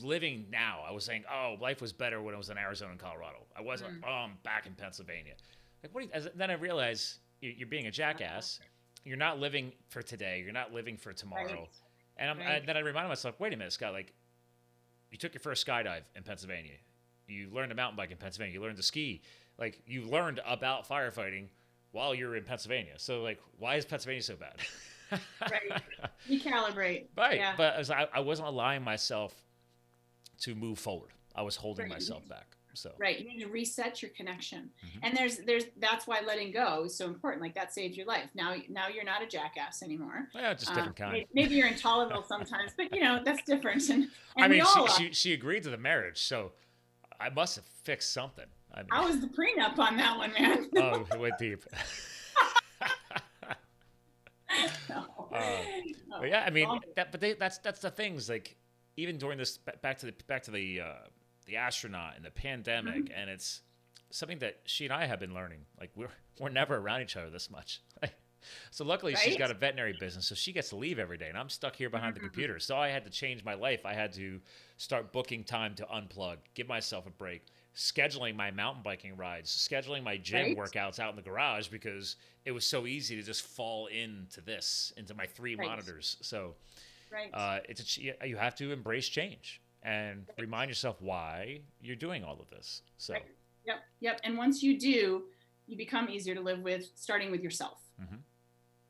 [0.00, 0.80] living now.
[0.88, 3.44] I was saying, oh, life was better when I was in Arizona and Colorado.
[3.56, 4.00] I wasn't.
[4.00, 4.04] Mm.
[4.06, 5.34] Oh, I'm back in Pennsylvania.
[5.82, 6.04] Like, what?
[6.04, 8.60] You, as, then I realized you- you're being a jackass.
[9.04, 10.40] You're not living for today.
[10.44, 11.44] You're not living for tomorrow.
[11.44, 11.68] Right.
[12.16, 12.46] And, I'm, Right.
[12.58, 14.12] and then I reminded myself, wait a minute, Scott, like,
[15.12, 16.72] you took your first skydive in Pennsylvania.
[17.28, 18.54] You learned to mountain bike in Pennsylvania.
[18.54, 19.22] You learned to ski.
[19.58, 21.46] Like, you learned about firefighting
[21.92, 22.94] while you're in Pennsylvania.
[22.96, 24.54] So, like, why is Pennsylvania so bad?
[25.42, 25.82] Right.
[26.30, 27.04] Recalibrate.
[27.14, 27.36] Right.
[27.36, 27.52] Yeah.
[27.54, 29.34] But I, was, I, I wasn't allowing myself
[30.40, 31.10] to move forward.
[31.34, 31.92] I was holding Right.
[31.92, 32.51] myself back.
[32.74, 33.18] So, Right.
[33.18, 34.70] You need to reset your connection.
[34.84, 34.98] Mhm.
[35.02, 37.42] And there's there's that's why letting go is so important.
[37.42, 38.30] Like that saved your life.
[38.34, 40.28] Now now you're not a jackass anymore.
[40.34, 41.12] yeah, just Um, different kind.
[41.12, 43.88] may- Maybe you're intolerable sometimes, but you know, that's different.
[43.90, 44.04] And,
[44.36, 46.20] and I mean, she, she, she agreed to the marriage.
[46.22, 46.52] So,
[47.20, 48.46] I must have fixed something.
[48.74, 50.68] I mean, How was the prenup on that one, man?
[50.76, 51.62] oh, it went deep.
[54.88, 55.06] No.
[55.32, 57.10] Uh, yeah, I mean that.
[57.10, 58.28] But they, that's that's the things.
[58.28, 58.56] Like
[58.98, 60.92] even during this back to the back to the uh,
[61.46, 63.20] the astronaut and the pandemic, Mm-hmm.
[63.20, 63.60] and it's
[64.10, 65.60] something that she and I have been learning.
[65.80, 67.80] Like we're we're never around each other this much.
[68.70, 71.38] so luckily she's got a veterinary business, so she gets to leave every day, and
[71.38, 72.24] I'm stuck here behind Mm-hmm.
[72.24, 72.58] the computer.
[72.58, 73.86] So I had to change my life.
[73.86, 74.40] I had to
[74.76, 77.42] start booking time to unplug, give myself a break.
[77.74, 80.56] Scheduling my mountain biking rides, scheduling my gym Right.
[80.58, 84.92] workouts out in the garage because it was so easy to just fall into this,
[84.98, 85.66] into my three Right.
[85.68, 86.18] monitors.
[86.20, 86.54] So,
[87.10, 87.30] right.
[87.32, 92.40] uh, it's a, you have to embrace change and remind yourself why you're doing all
[92.40, 92.82] of this.
[92.98, 93.24] So, Right.
[93.64, 94.20] Yep, yep.
[94.24, 95.24] And once you do,
[95.66, 97.78] you become easier to live with, starting with yourself.
[98.00, 98.20] Mhm.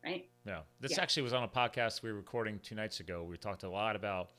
[0.05, 0.29] Right?
[0.45, 1.03] yeah, this Yeah.
[1.03, 3.23] actually was on a podcast we were recording two nights ago.
[3.23, 4.31] We talked a lot about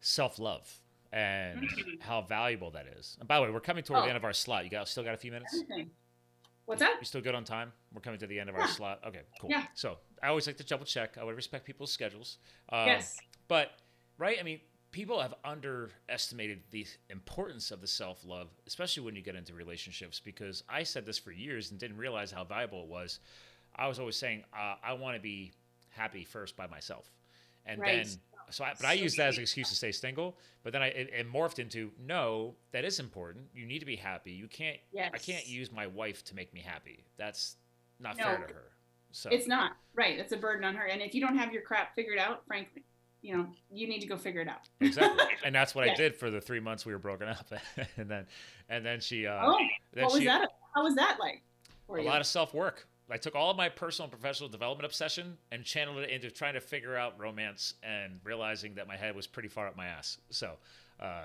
[0.00, 0.80] self love
[1.12, 2.00] and Mhm.
[2.00, 3.16] how valuable that is.
[3.18, 4.02] And by the way, we're coming toward Oh.
[4.02, 4.64] the end of our slot.
[4.64, 5.52] You got still got a few minutes?
[5.54, 5.90] Everything.
[6.66, 6.98] What's that?
[7.00, 7.72] You still good on time?
[7.92, 9.02] We're coming to the end of our slot.
[9.04, 9.50] Okay, cool.
[9.50, 9.66] Yeah.
[9.74, 11.18] So I always like to double check.
[11.18, 12.38] I would respect people's schedules.
[12.68, 13.18] Um, yes.
[13.48, 13.72] But
[14.18, 14.60] right, I mean,
[14.92, 20.20] people have underestimated the importance of the self love, especially when you get into relationships.
[20.20, 23.20] Because I said this for years and didn't realize how valuable it was.
[23.76, 25.52] I was always saying uh, I want to be
[25.90, 27.10] happy first by myself,
[27.66, 28.04] and Right.
[28.04, 28.06] then
[28.50, 28.64] so.
[28.64, 30.36] I, but I used that as an excuse to stay single.
[30.62, 33.46] But then I it, it morphed into no, that is important.
[33.54, 34.32] You need to be happy.
[34.32, 34.78] You can't.
[34.98, 37.04] I can't use my wife to make me happy.
[37.16, 37.56] That's
[38.00, 38.24] not No.
[38.24, 38.70] fair to her.
[39.12, 39.72] So It's not.
[39.94, 40.18] Right.
[40.18, 40.86] It's a burden on her.
[40.86, 42.82] And if you don't have your crap figured out, frankly,
[43.22, 44.68] you know, you need to go figure it out.
[44.80, 47.46] exactly and that's what i did for the three months we were broken up
[47.96, 48.26] and then
[48.68, 49.58] and then she uh oh,
[49.92, 50.48] then what was she, that?
[50.74, 51.42] How was that like?
[51.86, 52.08] For a you?
[52.08, 55.98] lot of self-work i took all of my personal and professional development obsession and channeled
[55.98, 59.66] it into trying to figure out romance and realizing that my head was pretty far
[59.66, 60.52] up my ass so
[61.00, 61.22] uh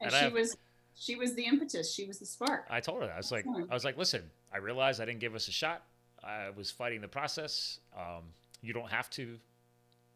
[0.00, 0.56] and and she have- was
[0.94, 1.94] she was the impetus.
[1.94, 2.66] She was the spark.
[2.68, 4.22] i told her that i was like i was like listen
[4.52, 5.84] i realized i didn't give us a shot
[6.22, 8.24] i was fighting the process um
[8.60, 9.38] you don't have to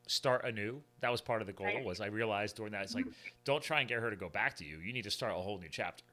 [0.07, 1.84] start anew that was part of the goal Right.
[1.84, 3.07] was i realized during that it's like
[3.44, 5.34] don't try and get her to go back to you you need to start a
[5.36, 6.04] whole new chapter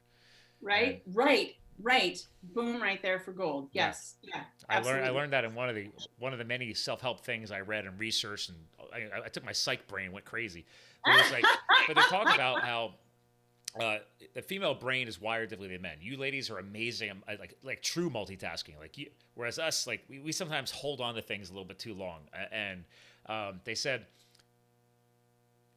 [0.62, 1.02] right?
[1.14, 1.56] Right.
[1.82, 2.26] Right.
[2.44, 3.70] Boom right there for gold.
[3.74, 4.16] Yes.
[4.22, 4.42] Yeah.
[4.70, 5.90] I learned I learned that in one of the
[6.20, 8.58] one of the many self help things I read and researched, and
[8.94, 10.66] I, I took my psych brain went crazy.
[11.04, 11.44] But, it's like,
[11.88, 12.94] but they talk about how
[13.80, 13.98] uh,
[14.36, 15.98] the female brain is wired differently than men.
[16.00, 18.80] You ladies are amazing, um, like like true multitasking.
[18.80, 21.80] Like you, whereas us, like we, we sometimes hold on to things a little bit
[21.80, 22.20] too long.
[22.52, 22.84] And
[23.28, 24.06] um, they said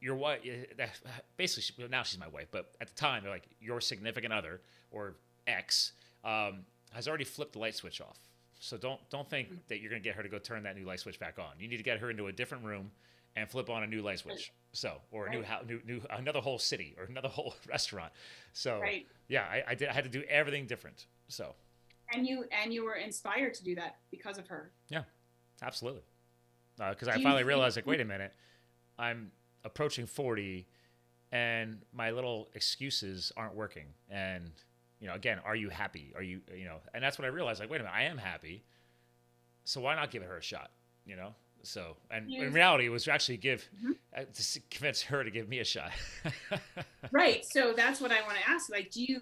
[0.01, 0.41] your wife,
[1.37, 4.61] basically she, now she's my wife, but at the time they're like your significant other
[4.91, 5.15] or
[5.47, 5.93] ex
[6.25, 8.19] um, has already flipped the light switch off.
[8.61, 11.01] So don't don't think that you're gonna get her to go turn that new light
[11.01, 11.59] switch back on.
[11.59, 12.91] You need to get her into a different room
[13.37, 14.53] and flip on a new light switch.
[14.77, 18.13] So or a new house, new, new another whole city or another whole restaurant.
[18.53, 19.07] So Right.
[19.29, 19.89] yeah, I, I did.
[19.89, 21.07] I had to do everything different.
[21.29, 21.55] So
[22.15, 24.71] And you and you were inspired to do that because of her.
[24.89, 25.05] Yeah
[25.63, 26.03] absolutely,
[26.79, 28.33] uh, because I finally think- realized like, wait a minute,
[28.99, 29.31] I'm
[29.65, 30.67] approaching forty,
[31.33, 33.87] and my little excuses aren't working.
[34.11, 34.51] And
[35.01, 36.13] you know, again, are you happy?
[36.15, 36.77] Are you you know?
[36.93, 38.63] And that's when I realized like, wait a minute, I am happy.
[39.65, 40.71] So why not give it her a shot?
[41.07, 41.35] You know.
[41.63, 43.97] So and in reality, it was actually give Mhm.
[44.17, 45.91] uh, to convince her to give me a shot.
[47.13, 47.45] Right.
[47.45, 48.69] So that's what I want to ask.
[48.71, 49.21] Like, do you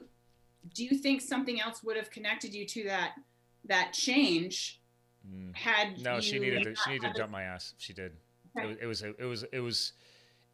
[0.74, 3.14] do you think something else would have connected you to that
[3.64, 4.80] that change
[5.26, 5.56] Mm.
[5.56, 6.74] had No, she needed to.
[6.74, 7.72] She needed to jump my ass.
[7.78, 8.12] She did.
[8.58, 8.76] Okay.
[8.80, 9.14] It, was- it was.
[9.18, 9.42] It was.
[9.54, 9.92] It was.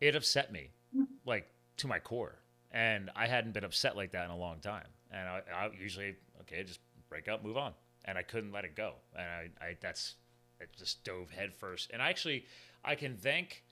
[0.00, 1.06] It upset me, Mhm.
[1.24, 2.38] like to my core,
[2.70, 4.86] and I hadn't been upset like that in a long time.
[5.10, 6.78] And I, I usually okay, just
[7.08, 7.74] break up, move on,
[8.04, 8.94] and I couldn't let it go.
[9.14, 9.26] And
[9.60, 10.14] I, I that's,
[10.60, 11.58] it just dove headfirst.
[11.60, 11.90] first.
[11.92, 12.44] And actually,
[12.84, 13.64] I can thank.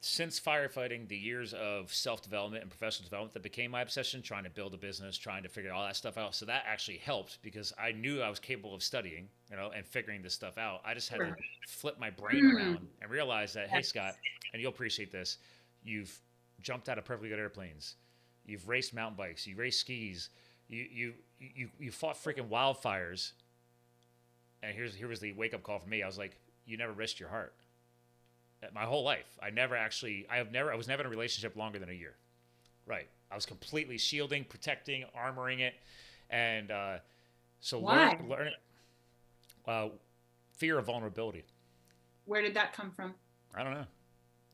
[0.00, 4.44] Since firefighting, the years of self development and professional development that became my obsession, trying
[4.44, 6.36] to build a business, trying to figure all that stuff out.
[6.36, 9.84] So that actually helped because I knew I was capable of studying, you know, and
[9.84, 10.82] figuring this stuff out.
[10.84, 11.34] I just had to
[11.66, 12.54] flip my brain Mm.
[12.54, 14.14] around and realize that, hey, Scott,
[14.52, 15.38] and you'll appreciate this,
[15.82, 16.16] you've
[16.60, 17.96] jumped out of perfectly good airplanes,
[18.46, 20.30] you've raced mountain bikes, you raced skis,
[20.68, 23.32] you you you you fought freaking wildfires.
[24.62, 26.02] And here's here was the wake up call for me.
[26.02, 27.54] I was like, you never risked your heart.
[28.74, 29.38] my whole life.
[29.42, 31.92] I never actually, I have never, I was never in a relationship longer than a
[31.94, 32.14] year.
[32.86, 33.08] Right.
[33.30, 35.74] I was completely shielding, protecting, armoring it,
[36.30, 36.98] and uh,
[37.60, 38.16] so Why?
[38.20, 38.50] learn, learn
[39.66, 39.88] uh,
[40.56, 41.44] fear of vulnerability.
[42.24, 43.14] Where did that come from?
[43.54, 43.86] I don't know.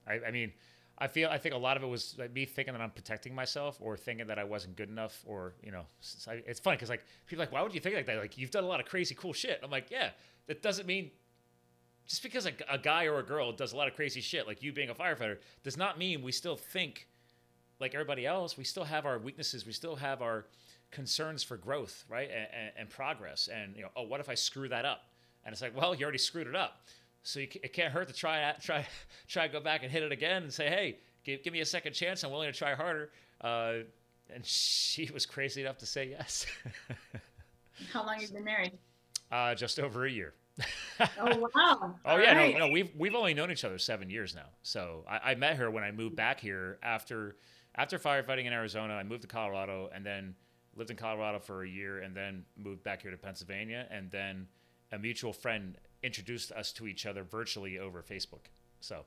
[0.07, 0.53] I, I mean,
[0.97, 3.35] I feel I think a lot of it was like me thinking that I'm protecting
[3.35, 7.05] myself or thinking that I wasn't good enough or you know it's funny because like
[7.27, 8.19] people like why would you think like that?
[8.19, 9.61] Like you've done a lot of crazy cool shit.
[9.63, 10.11] I'm like yeah
[10.47, 11.11] that doesn't mean
[12.07, 14.73] just because a guy or a girl does a lot of crazy shit like you
[14.73, 17.09] being a firefighter does not mean we still think
[17.81, 18.57] like everybody else.
[18.57, 19.67] We still have our weaknesses.
[19.67, 20.47] We still have our
[20.93, 22.31] concerns for growth right?
[22.31, 23.49] And, and, and progress.
[23.53, 25.03] And you know oh what if I screw that up?
[25.45, 26.83] And it's like well you already screwed it up
[27.25, 28.87] so you, it can't hurt to try try
[29.29, 31.67] try to go back and hit it again and say, hey, give, give me a
[31.67, 32.23] second chance.
[32.23, 33.11] I'm willing to try harder.
[33.41, 33.73] Uh,
[34.33, 36.47] and she was crazy enough to say yes.
[37.93, 38.79] How long have you been married?
[39.33, 40.35] uh, just over a year.
[41.19, 41.49] Oh wow!
[41.57, 42.53] Oh All yeah, right.
[42.53, 44.47] no, no, we've we've only known each other seven years now.
[44.63, 47.35] So I, I met her when I moved back here after
[47.75, 48.95] after firefighting in Arizona.
[48.95, 50.37] I moved to Colorado and then
[50.77, 53.87] lived in Colorado for a year and then moved back here to Pennsylvania.
[53.91, 54.47] And then
[54.93, 58.47] a mutual friend introduced us to each other virtually over Facebook.
[58.81, 59.05] So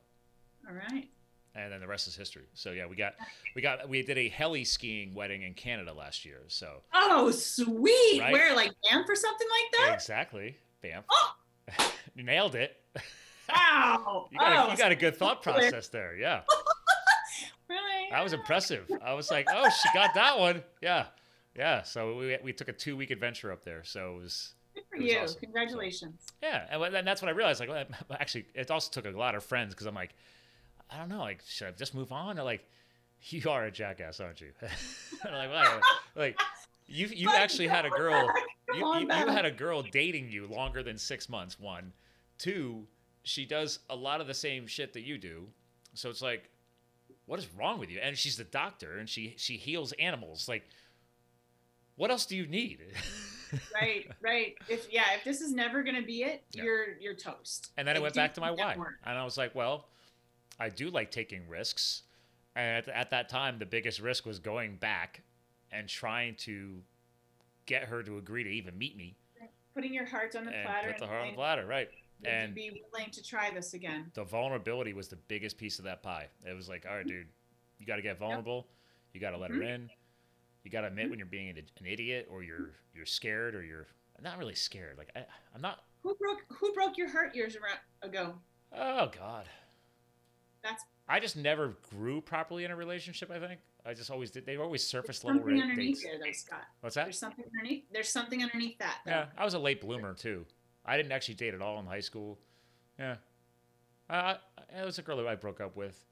[0.68, 1.08] All right.
[1.56, 2.46] and then the rest is history.
[2.54, 3.14] So yeah, we got
[3.56, 6.42] we got we did a heli skiing wedding in Canada last year.
[6.48, 8.20] So Oh, sweet.
[8.22, 8.34] Right?
[8.34, 9.94] Where like Banff or something like that?
[9.96, 11.36] exactly, bam, Oh,
[12.16, 12.76] nailed it.
[13.50, 14.28] wow.
[14.32, 16.16] You got, a, oh, you got a good thought process there.
[16.16, 16.42] Yeah,
[17.70, 18.08] Really?
[18.12, 18.90] that was impressive.
[19.04, 20.64] I was like, oh, she got that one.
[20.82, 21.06] Yeah,
[21.56, 21.84] yeah.
[21.84, 23.84] So we we took a two week adventure up there.
[23.84, 25.18] So it was Good for you.
[25.20, 25.40] awesome.
[25.42, 26.22] Congratulations.
[26.42, 27.86] yeah, and then that's when I realized like well,
[28.20, 30.14] actually it also took a lot of friends because I'm like,
[30.92, 32.66] I don't know, like should I just move on or like.
[33.30, 34.52] You are a jackass, aren't you?
[35.26, 35.82] Like, well,
[36.16, 36.40] like
[36.86, 38.30] you you actually had a girl
[38.76, 41.60] you, you, you had a girl dating you longer than six months.
[41.60, 41.94] One,
[42.38, 42.86] two,
[43.24, 45.48] she does a lot of the same shit that you do.
[45.96, 46.50] So it's like,
[47.26, 48.00] what is wrong with you?
[48.02, 50.48] And she's the doctor, and she she heals animals.
[50.48, 50.64] Like,
[51.96, 52.80] what else do you need?
[53.74, 54.56] Right, right.
[54.70, 56.64] If yeah, if this is never gonna be it, Yeah.
[56.64, 57.72] you're you're toast.
[57.78, 58.74] and then I I went back to my why,
[59.06, 59.88] and I was like, well,
[60.60, 62.04] I do like taking risks,
[62.56, 65.22] and at, at that time, the biggest risk was going back
[65.72, 66.82] and trying to
[67.66, 69.18] get her to agree to even meet me
[69.76, 71.88] Putting your heart on the and platter put the heart on the platter, right?
[72.22, 74.10] "Would And be willing to try this again?
[74.16, 76.28] the vulnerability was the biggest piece of that pie.
[76.46, 77.28] It was like, all right, dude,
[77.78, 78.68] you got to get vulnerable.
[79.14, 79.76] You got to let her Mhm.
[79.76, 79.90] in.
[80.68, 81.12] You got to admit mm-hmm.
[81.12, 83.88] when you're being an, idiot or you're you're scared or you're
[84.22, 84.98] not really scared.
[84.98, 85.20] Like I,
[85.56, 85.86] I'm not.
[86.04, 87.56] Who broke who broke your heart years
[88.02, 88.34] ago?
[88.78, 89.46] Oh God.
[90.62, 93.32] That's I just never grew properly in a relationship.
[93.32, 94.46] I think I just always did.
[94.46, 96.04] They were always surface level something underneath dates.
[96.04, 96.66] there though, Scott.
[96.82, 97.06] What's that?
[97.06, 97.86] There's something underneath.
[97.94, 98.98] There's something underneath that.
[99.06, 99.12] Though.
[99.12, 100.46] Yeah, I was a late bloomer too.
[100.86, 102.40] I didn't actually date at all in high school.
[103.00, 103.16] Yeah,
[104.10, 104.38] I, I,
[104.82, 106.04] it was a girl that I broke up with.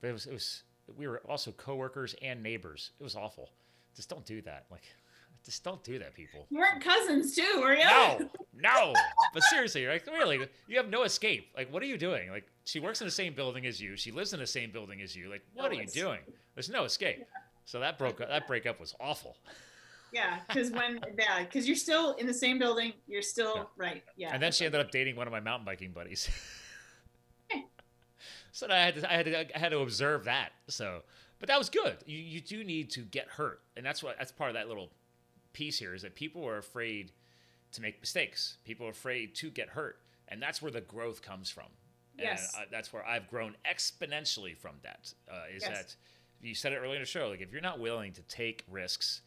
[0.00, 0.62] But it was it was
[0.96, 2.90] we were also coworkers and neighbors.
[2.98, 3.50] It was awful.
[3.94, 4.66] Just don't do that.
[4.70, 4.84] Like,
[5.44, 6.46] just don't do that, people.
[6.50, 7.84] You weren't cousins too, were you?
[7.84, 8.18] No,
[8.54, 8.94] no.
[9.34, 11.48] But seriously, like really, you have no escape.
[11.56, 12.30] Like, what are you doing?
[12.30, 13.96] Like, she works in the same building as you.
[13.96, 15.30] She lives in the same building as you.
[15.30, 16.20] Like, what No are you doing?
[16.54, 17.24] There's no escape.
[17.64, 19.36] So that broke up, that breakup was awful.
[20.12, 23.64] Yeah, because when yeah, because you're still in the same building, you're still Yeah.
[23.76, 24.02] right.
[24.16, 24.30] Yeah.
[24.32, 26.28] And then she ended up dating one of my mountain biking buddies.
[28.58, 30.50] so I had to, I had to, I had to observe that.
[30.68, 31.02] So,
[31.38, 31.98] but that was good.
[32.06, 34.90] You, you do need to get hurt, and that's what that's part of that little
[35.52, 37.12] piece here is that people are afraid
[37.72, 38.58] to make mistakes.
[38.64, 41.66] People are afraid to get hurt, and that's where the growth comes from.
[42.18, 42.52] Yes.
[42.56, 45.12] And uh, that's where I've grown exponentially from that.
[45.30, 45.70] Uh, is Yes.
[45.78, 45.96] that
[46.40, 47.28] you said it earlier in the show?
[47.28, 49.20] Like if you're not willing to take risks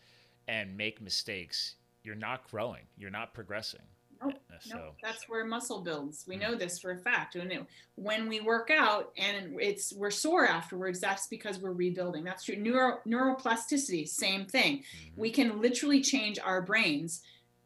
[0.48, 2.84] and make mistakes, you're not growing.
[2.98, 3.82] You're not progressing.
[4.24, 6.26] Nope, Uh, No, that's where muscle builds.
[6.28, 6.42] We Mm.
[6.42, 7.36] know this for a fact.
[7.36, 7.66] When, it-
[7.96, 12.24] when we work out and it's we're sore afterwards, that's because we're rebuilding.
[12.24, 12.56] That's true.
[12.56, 14.80] Neuro neuroplasticity, same thing.
[14.80, 15.18] Mhm.
[15.18, 17.22] We can literally change our brains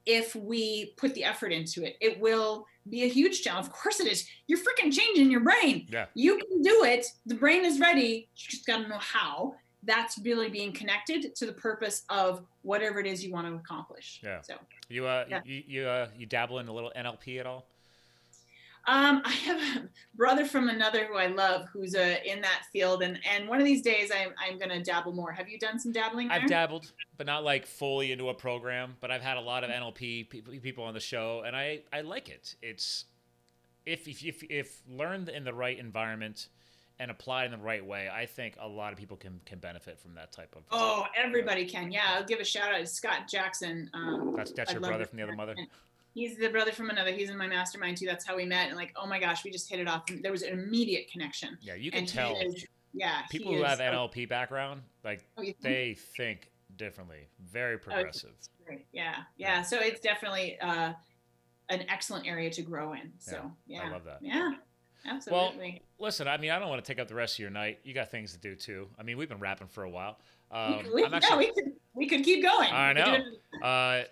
[0.05, 1.97] if we put the effort into it.
[1.99, 3.67] It will be a huge challenge.
[3.67, 4.27] Of course it is.
[4.47, 5.87] You're freaking changing your brain.
[5.89, 6.05] Yeah.
[6.13, 7.07] You can do it.
[7.25, 8.29] The brain is ready.
[8.35, 9.55] You just got to know how.
[9.85, 14.19] That's really being connected to the purpose of whatever it is you want to accomplish.
[14.23, 14.41] Yeah.
[14.41, 14.55] So
[14.89, 15.41] You uh Yeah.
[15.45, 17.65] you you uh you dabble in a little NLP at all?
[18.87, 23.01] Um, I have a brother from another who I love who's uh, in that field,
[23.01, 25.31] and and one of these days I'm I'm gonna dabble more.
[25.31, 26.29] Have you done some dabbling?
[26.29, 28.95] I've dabbled, but not like fully into a program.
[29.01, 32.01] But I've had a lot of NLP pe- people on the show, and I I
[32.01, 32.55] like it.
[32.61, 33.05] It's
[33.87, 36.49] if if if, if learned in the right environment
[36.99, 39.99] and applied in the right way, I think a lot of people can can benefit
[39.99, 40.63] from that type of.
[40.71, 41.91] Oh, everybody can.
[41.91, 43.89] Yeah, I'll give a shout out to Scott Jackson.
[43.93, 45.55] Um, That's that's I your brother from the other mother.
[46.13, 47.11] He's the brother from another.
[47.11, 48.05] He's in my mastermind too.
[48.05, 48.69] That's how we met.
[48.69, 50.03] And like, oh my gosh, we just hit it off.
[50.09, 51.57] And there was an immediate connection.
[51.61, 52.37] Yeah, you can And tell.
[52.39, 52.65] is-
[52.97, 57.27] yeah, People who is have NLP background, like Oh, you they think differently.
[57.41, 58.31] Very progressive.
[58.65, 58.85] Great.
[58.93, 59.61] Yeah, yeah.
[59.63, 60.93] So it's definitely uh,
[61.67, 63.11] an excellent area to grow in.
[63.19, 64.19] So Yeah, yeah, I love that.
[64.21, 64.51] Yeah,
[65.05, 65.81] absolutely.
[65.97, 67.79] Well, Listen, I mean, I don't want to take up the rest of your night.
[67.83, 68.87] You got things to do too.
[68.99, 70.17] I mean, we've been rapping for a while.
[70.51, 72.71] we, Um, could- we, I'm yeah, we could we could keep going.
[72.73, 73.17] I know.
[73.65, 74.03] uh,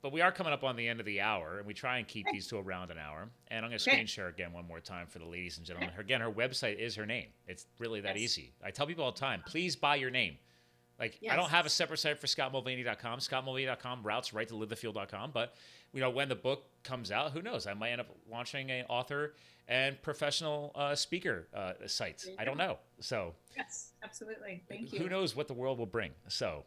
[0.00, 2.06] but we are coming up on the end of the hour, and we try and
[2.08, 3.28] keep these to around an hour.
[3.48, 5.90] And I'm going to screen share again one more time for the ladies and gentlemen.
[5.94, 7.26] Her, again, her website is her name.
[7.46, 8.24] It's really that Yes.
[8.38, 8.52] easy.
[8.64, 10.38] I tell people all the time, please buy your name.
[10.98, 13.18] Like I don't have a separate site for scottmulvaney.com.
[13.20, 15.30] Scottmulvaney.com routes right to livethefield.com.
[15.32, 15.54] But
[15.92, 17.66] you know, when the book comes out, who knows?
[17.66, 19.34] I might end up launching an author
[19.68, 22.24] and professional uh, speaker uh, site.
[22.38, 22.78] I don't know.
[23.00, 24.62] So Yes, absolutely.
[24.68, 24.98] Thank you.
[24.98, 26.12] who knows what the world will bring?
[26.28, 26.64] So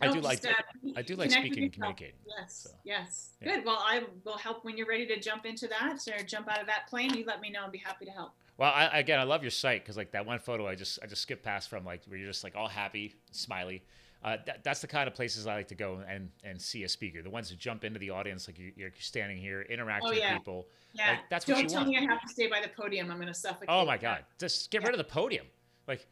[0.00, 2.14] I do like just, uh, I do like speaking and communicating.
[2.38, 3.30] Yes, So, yes.
[3.40, 3.56] yeah.
[3.56, 3.64] Good.
[3.64, 6.66] Well, I will help when you're ready to jump into that or jump out of
[6.66, 7.14] that plane.
[7.14, 7.62] You let me know.
[7.62, 8.32] I'll be happy to help.
[8.58, 11.06] Well, I, again, I love your site because like that one photo I just I
[11.06, 13.82] just skipped past from like where you're just like all happy, smiley.
[14.24, 16.88] Uh, that, that's the kind of places I like to go and and see a
[16.88, 17.22] speaker.
[17.22, 20.18] The ones who jump into the audience, like you, you're standing here, interact Oh, with
[20.18, 20.36] yeah.
[20.36, 20.66] people.
[20.92, 21.10] Yeah.
[21.10, 21.90] Like, that's what Don't you tell want.
[21.90, 23.10] me I have to stay by the podium.
[23.12, 23.68] I'm going to suffocate.
[23.68, 24.24] Oh my God!
[24.40, 24.88] Just get Yeah.
[24.88, 25.46] rid of the podium.
[25.86, 26.06] Like,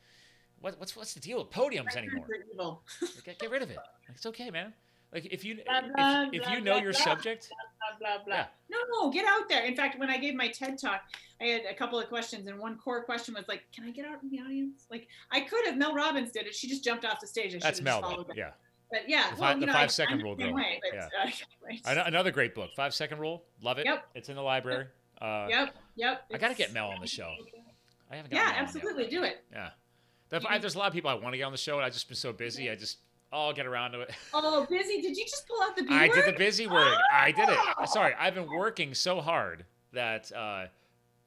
[0.61, 2.26] what, what's what's the deal with podiums anymore?
[2.62, 3.76] are get, get rid of it.
[3.76, 4.72] Like, it's okay, man.
[5.12, 7.00] Like if you Blah, blah, if, if you know blah, your blah.
[7.00, 8.34] subject, blah blah blah.
[8.36, 8.46] Yeah.
[8.68, 9.64] No, no, get out there.
[9.64, 11.02] In fact, when I gave my TED talk,
[11.40, 14.04] I had a couple of questions, and one core question was like, "Can I get
[14.04, 15.76] out in the audience?" Like I could have.
[15.78, 16.54] Mel Robbins did it.
[16.54, 17.54] She just jumped off the stage.
[17.54, 17.94] I that's Mel.
[17.96, 18.36] have just followed that.
[18.36, 18.50] Yeah.
[18.90, 20.52] But yeah, The well, fi- the know, five second rule girl.
[20.54, 21.09] way, but, Yeah.
[21.24, 21.30] uh,
[21.64, 22.07] right.
[22.07, 23.42] Another great book, Five Second Rule.
[23.61, 23.84] Love it.
[23.86, 24.07] Yep.
[24.14, 24.86] It's in the library.
[25.20, 26.24] Uh, Yep, yep.
[26.32, 27.32] I gotta get Mel on the show.
[28.11, 28.62] I haven't got Yeah, Mel on yet.
[28.62, 29.44] absolutely, do it.
[29.52, 29.70] Yeah.
[30.28, 31.84] The- I- there's a lot of people I want to get on the show, and
[31.84, 32.70] I've just been so busy.
[32.70, 32.98] I just,
[33.33, 34.11] I'll get around to it.
[34.35, 35.01] Oh, busy.
[35.03, 36.12] Did you just pull out the B I word?
[36.12, 36.97] I did the busy word.
[37.12, 37.59] I did it.
[37.79, 37.85] Oh!
[37.87, 40.66] Sorry, I've been working so hard that uh,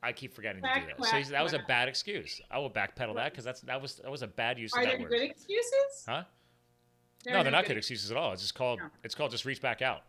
[0.01, 0.97] I keep forgetting to do that.
[0.97, 2.39] quack, so that was a bad excuse.
[2.49, 4.85] I will backpedal that because that's that was that was a bad use Are of
[4.87, 5.09] there that word.
[5.11, 6.05] good excuses?
[6.07, 6.23] Huh?
[7.25, 8.31] There no, they're not good excuses at all.
[8.31, 8.85] It's just called No.
[9.03, 10.03] it's called just reach back out.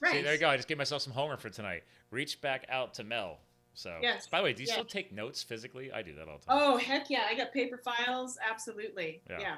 [0.00, 0.12] Right.
[0.12, 0.48] See, there you go.
[0.50, 1.82] I just gave myself some homework for tonight.
[2.10, 3.38] Reach back out to Mel.
[3.74, 4.74] So, Yes, by the way, do you yes.
[4.74, 5.92] still take notes physically?
[5.92, 6.58] I do that all the time.
[6.60, 7.22] Oh heck yeah!
[7.30, 8.36] I got paper files.
[8.50, 9.22] Absolutely.
[9.30, 9.38] Yeah.
[9.40, 9.56] Yeah.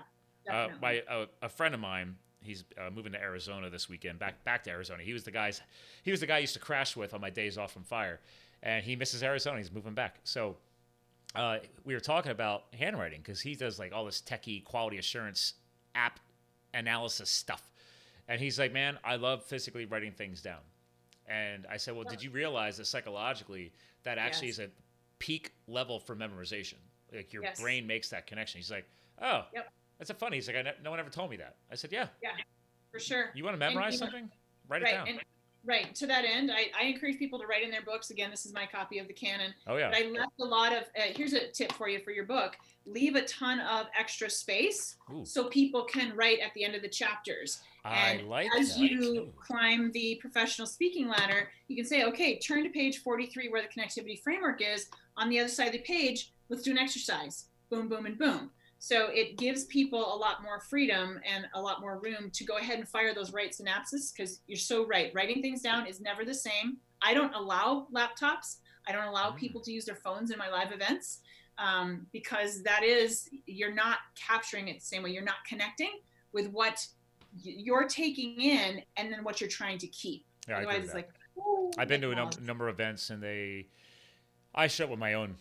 [0.49, 1.03] Uh, definitely.
[1.09, 4.18] my uh, a friend of mine, he's uh, moving to Arizona this weekend.
[4.18, 5.03] Back back to Arizona.
[5.03, 5.61] He was the guys.
[6.03, 8.20] He was the guy I used to crash with on my days off from fire,
[8.62, 9.59] and he misses Arizona.
[9.59, 10.16] He's moving back.
[10.24, 10.57] So
[11.34, 15.55] uh, we were talking about handwriting because he does like all this techie quality assurance
[15.95, 16.18] app
[16.74, 17.70] analysis stuff,
[18.28, 20.61] and he's like, "Man, I love physically writing things down."
[21.26, 23.72] And I said, "Well, did you realize that psychologically
[24.03, 24.59] that actually Yes.
[24.59, 24.70] is a
[25.18, 26.78] peak level for memorization?
[27.14, 27.61] Like your Yes.
[27.61, 28.86] brain makes that connection." He's like,
[29.20, 29.72] "Oh, Yep.
[30.01, 31.92] That's a funny." He's like, I ne- "No one ever told me that." I said,
[31.92, 32.30] "Yeah, Yeah,
[32.90, 33.30] for sure.
[33.34, 34.28] you want to memorize know- something?
[34.66, 35.20] Write it right down." and
[35.62, 38.46] right to that end I, I encourage people to write in their books again this
[38.46, 41.12] is my copy of the canon oh yeah, but i left a lot of uh,
[41.14, 45.22] here's a tip for you for your book leave a ton of extra space Ooh,
[45.22, 48.80] so people can write at the end of the chapters I and like as that.
[48.80, 53.61] you climb the professional speaking ladder you can say okay turn to page 43 where
[53.61, 54.88] the connectivity framework is
[55.18, 58.51] on the other side of the page let's do an exercise boom boom and boom
[58.83, 62.57] so it gives people a lot more freedom and a lot more room to go
[62.57, 66.24] ahead and fire those right synapses because you're so right writing things down is never
[66.24, 66.78] the same.
[67.03, 68.57] I don't allow laptops.
[68.89, 69.37] I don't allow Mm.
[69.37, 71.20] people to use their phones in my live events
[71.59, 75.11] um, because that is you're not capturing it the same way.
[75.11, 76.01] You're not connecting
[76.33, 76.85] with what
[77.43, 80.24] you're taking in and then what you're trying to keep.
[80.49, 80.95] Yeah, I agree with that.
[80.95, 81.11] Like,
[81.76, 83.66] I've been to a num- number of events, and they,
[84.55, 85.37] I show up with my own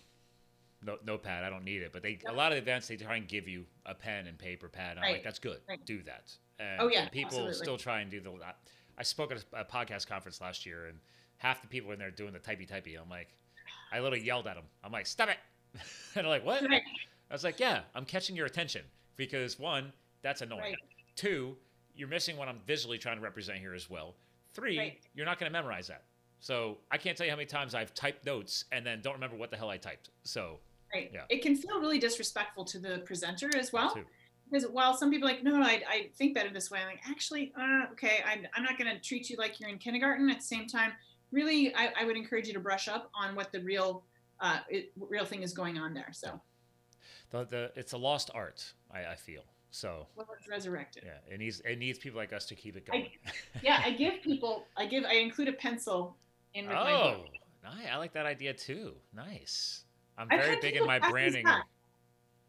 [0.83, 1.43] no- notepad.
[1.43, 3.65] I don't need it, but they a lot of events they try and give you
[3.85, 4.97] a pen and paper pad.
[4.97, 5.59] And I'm like, that's good.
[5.67, 5.83] Right.
[5.85, 6.31] Do that.
[6.59, 7.53] And, Oh, yeah, and people absolutely.
[7.55, 8.31] still try and do the.
[8.31, 8.53] I-
[8.97, 10.97] I spoke at a, a podcast conference last year, and
[11.37, 13.01] half the people in there doing the typey typey.
[13.01, 13.29] I'm like,
[13.93, 14.65] I literally yelled at them.
[14.83, 15.37] I'm like, stop it!
[15.73, 15.81] and
[16.15, 16.61] they're like, what?
[16.63, 16.81] Right.
[17.29, 18.81] I was like, yeah, I'm catching your attention
[19.15, 20.61] because one, that's annoying.
[20.61, 20.75] Right.
[21.15, 21.55] Two,
[21.95, 24.15] you're missing what I'm visually trying to represent here as well.
[24.53, 24.99] Three, Right.
[25.13, 26.03] you're not going to memorize that.
[26.41, 29.35] So I can't tell you how many times I've typed notes and then don't remember
[29.37, 30.09] what the hell I typed.
[30.23, 30.59] So
[30.93, 31.11] Right.
[31.13, 31.21] Yeah.
[31.29, 33.93] It can feel really disrespectful to the presenter as well.
[33.93, 34.05] too.
[34.49, 36.79] Because while some people are like, no, I, I think better this way.
[36.79, 39.77] I'm like, actually, uh, okay, I'm, I'm not going to treat you like you're in
[39.77, 40.27] kindergarten.
[40.29, 40.93] At the same time,
[41.31, 44.03] really, I, I would encourage you to brush up on what the real,
[44.39, 46.09] uh, it, real thing is going on there.
[46.13, 46.41] So,
[47.29, 48.73] the, the it's a lost art.
[48.91, 50.07] I, I feel so.
[50.15, 51.03] well, it's resurrected.
[51.05, 53.09] Yeah, it needs it needs people like us to keep it going.
[53.61, 56.15] Yeah, I give people, I give, I include a pencil
[56.53, 57.25] in with my oh,
[57.63, 57.87] nice.
[57.91, 58.95] I like that idea too.
[59.13, 59.83] Nice.
[60.19, 61.47] I'm very big in my branding.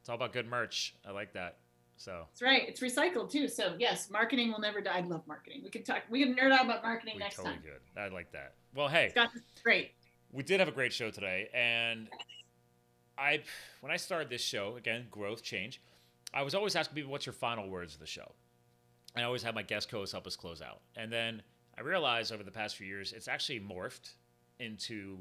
[0.00, 0.94] It's all about good merch.
[1.06, 1.58] I like that.
[1.96, 2.66] So that's right.
[2.66, 3.46] It's recycled too.
[3.46, 4.96] So yes, marketing will never die.
[4.96, 5.60] I love marketing.
[5.62, 6.02] We could talk.
[6.08, 7.62] We can nerd out about marketing we next totally time.
[7.62, 8.00] Good.
[8.00, 8.54] I like that.
[8.74, 9.30] Well, hey, Scott,
[9.62, 9.90] great.
[10.32, 12.08] We did have a great show today, and
[13.18, 13.42] I,
[13.80, 15.82] when I started this show, again, growth, change.
[16.32, 18.32] I was always asking people, "What's your final words of the show?"
[19.14, 21.42] I always had my guest co-hosts help us close out, and then
[21.76, 24.14] I realized over the past few years, it's actually morphed
[24.58, 25.18] into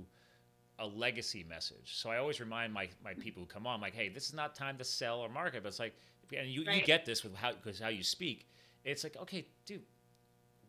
[0.80, 1.96] a legacy message.
[1.96, 3.20] So I always remind my, my mm.
[3.20, 5.70] people who come on, like, hey, this is not time to sell or market, but
[5.70, 5.94] it's like,
[6.38, 6.78] and you, right.
[6.78, 8.48] you get this with how because how you speak.
[8.86, 9.82] It's like, okay, dude,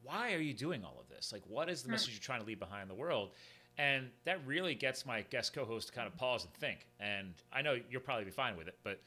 [0.02, 1.32] why are you doing all of this?
[1.32, 3.30] Like, what is the message you're trying to leave behind in the world?
[3.78, 6.86] And that really gets my guest co-host to kind of pause and think.
[6.98, 9.00] And I know you'll probably be fine with it, but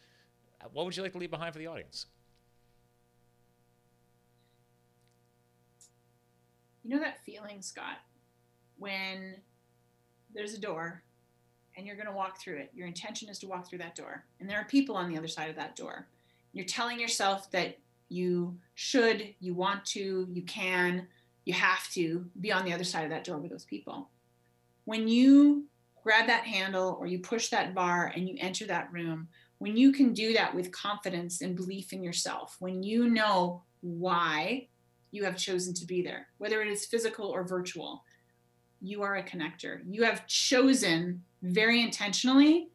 [0.62, 2.06] uh, what would you like to leave behind for the audience?
[6.84, 7.98] You know that feeling, Scott,
[8.78, 9.36] when
[10.34, 11.04] there's a door
[11.76, 12.72] and you're going to walk through it.
[12.74, 14.26] Your intention is to walk through that door.
[14.40, 16.08] And there are people on the other side of that door.
[16.52, 17.80] You're telling yourself that
[18.10, 21.08] you should, you want to, you can,
[21.46, 24.10] you have to be on the other side of that door with those people.
[24.86, 25.66] When you
[26.04, 29.28] grab that handle or you push that bar and you enter that room,
[29.58, 34.68] when you can do that with confidence and belief in yourself, when you know why
[35.12, 38.04] you have chosen to be there, whether it is physical or virtual,
[38.84, 39.80] you are a connector.
[39.90, 42.68] You have chosen very intentionally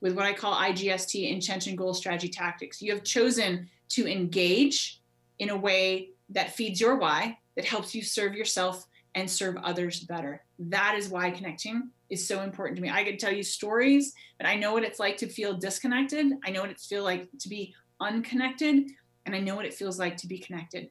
[0.00, 2.82] with what I call IGST, intention, goal, strategy, tactics.
[2.82, 5.00] You have chosen to engage
[5.38, 10.00] in a way that feeds your why, that helps you serve yourself and serve others
[10.00, 10.44] better.
[10.58, 12.90] That is why connecting is so important to me.
[12.90, 16.26] I can tell you stories, but I know what it's like to feel disconnected.
[16.44, 18.90] I know what it feels like to be unconnected,
[19.24, 20.90] and I know what it feels like to be connected.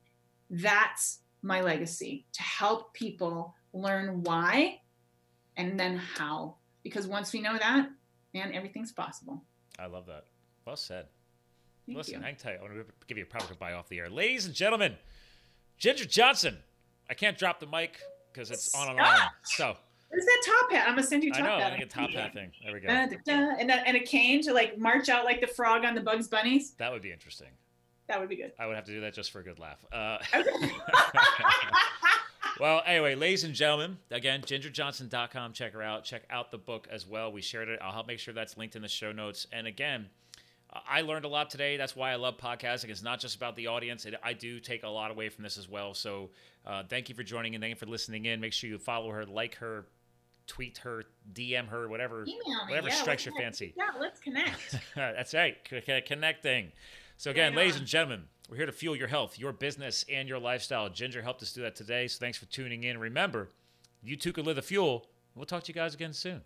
[0.50, 4.80] That's my legacy to help people learn why
[5.56, 6.56] and then how.
[6.84, 7.90] Because once we know that,
[8.34, 9.44] man, everything's possible.
[9.80, 10.26] I love that.
[10.66, 11.06] Well said.
[11.86, 12.26] Thank Listen, you.
[12.26, 14.10] I can tell you, I want to give you a proper goodbye off the air.
[14.10, 14.96] Ladies and gentlemen,
[15.78, 16.58] Ginger Johnson.
[17.10, 18.02] I can't drop the mic
[18.34, 19.18] because it's on and on.
[19.44, 19.78] So.
[20.10, 20.88] Where's that top hat?
[20.88, 21.74] I'm gonna send you top I know, hat.
[21.74, 22.52] I get top hat thing.
[22.64, 22.88] There we go.
[22.88, 23.56] Da, da, da.
[23.60, 26.28] And, that, and a cane to like march out like the frog on the Bugs
[26.28, 26.74] Bunnies.
[26.78, 27.50] That would be interesting.
[28.08, 28.54] That would be good.
[28.58, 29.86] I would have to do that just for a good laugh.
[29.92, 30.18] Uh,
[32.60, 35.54] well, anyway, ladies and gentlemen, again, gingerjohnson.com.
[35.54, 36.04] Check her out.
[36.04, 37.32] Check out the book as well.
[37.32, 37.80] We shared it.
[37.82, 39.48] I'll help make sure that's linked in the show notes.
[39.52, 40.10] And again,
[40.88, 41.78] I learned a lot today.
[41.78, 42.90] That's why I love podcasting.
[42.90, 44.06] It's not just about the audience.
[44.06, 45.94] It, I do take a lot away from this as well.
[45.94, 46.30] So
[46.66, 48.40] uh, thank you for joining and Thank you for listening in.
[48.40, 49.86] Make sure you follow her, like her,
[50.46, 51.04] tweet her,
[51.34, 52.26] DM her, whatever,
[52.68, 53.74] whatever yeah, strikes your fancy.
[53.78, 54.76] Yeah, let's connect.
[54.96, 55.58] That's right,
[56.06, 56.72] connecting.
[57.18, 60.40] So again, ladies and gentlemen, we're here to fuel your health, your business, and your
[60.40, 60.90] lifestyle.
[60.90, 62.08] Ginger helped us do that today.
[62.08, 62.98] So thanks for tuning in.
[62.98, 63.50] Remember,
[64.02, 65.08] you too can live the fuel.
[65.36, 66.42] We'll talk to you guys again soon.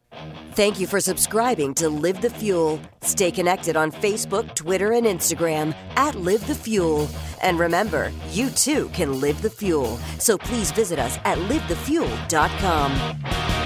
[0.52, 2.82] Thank you for subscribing to Live the Fuel.
[3.02, 7.08] Stay connected on Facebook, Twitter, and Instagram at Live the Fuel.
[7.42, 9.98] And remember, you too can live the fuel.
[10.20, 13.61] So please visit us at livethefuel.com.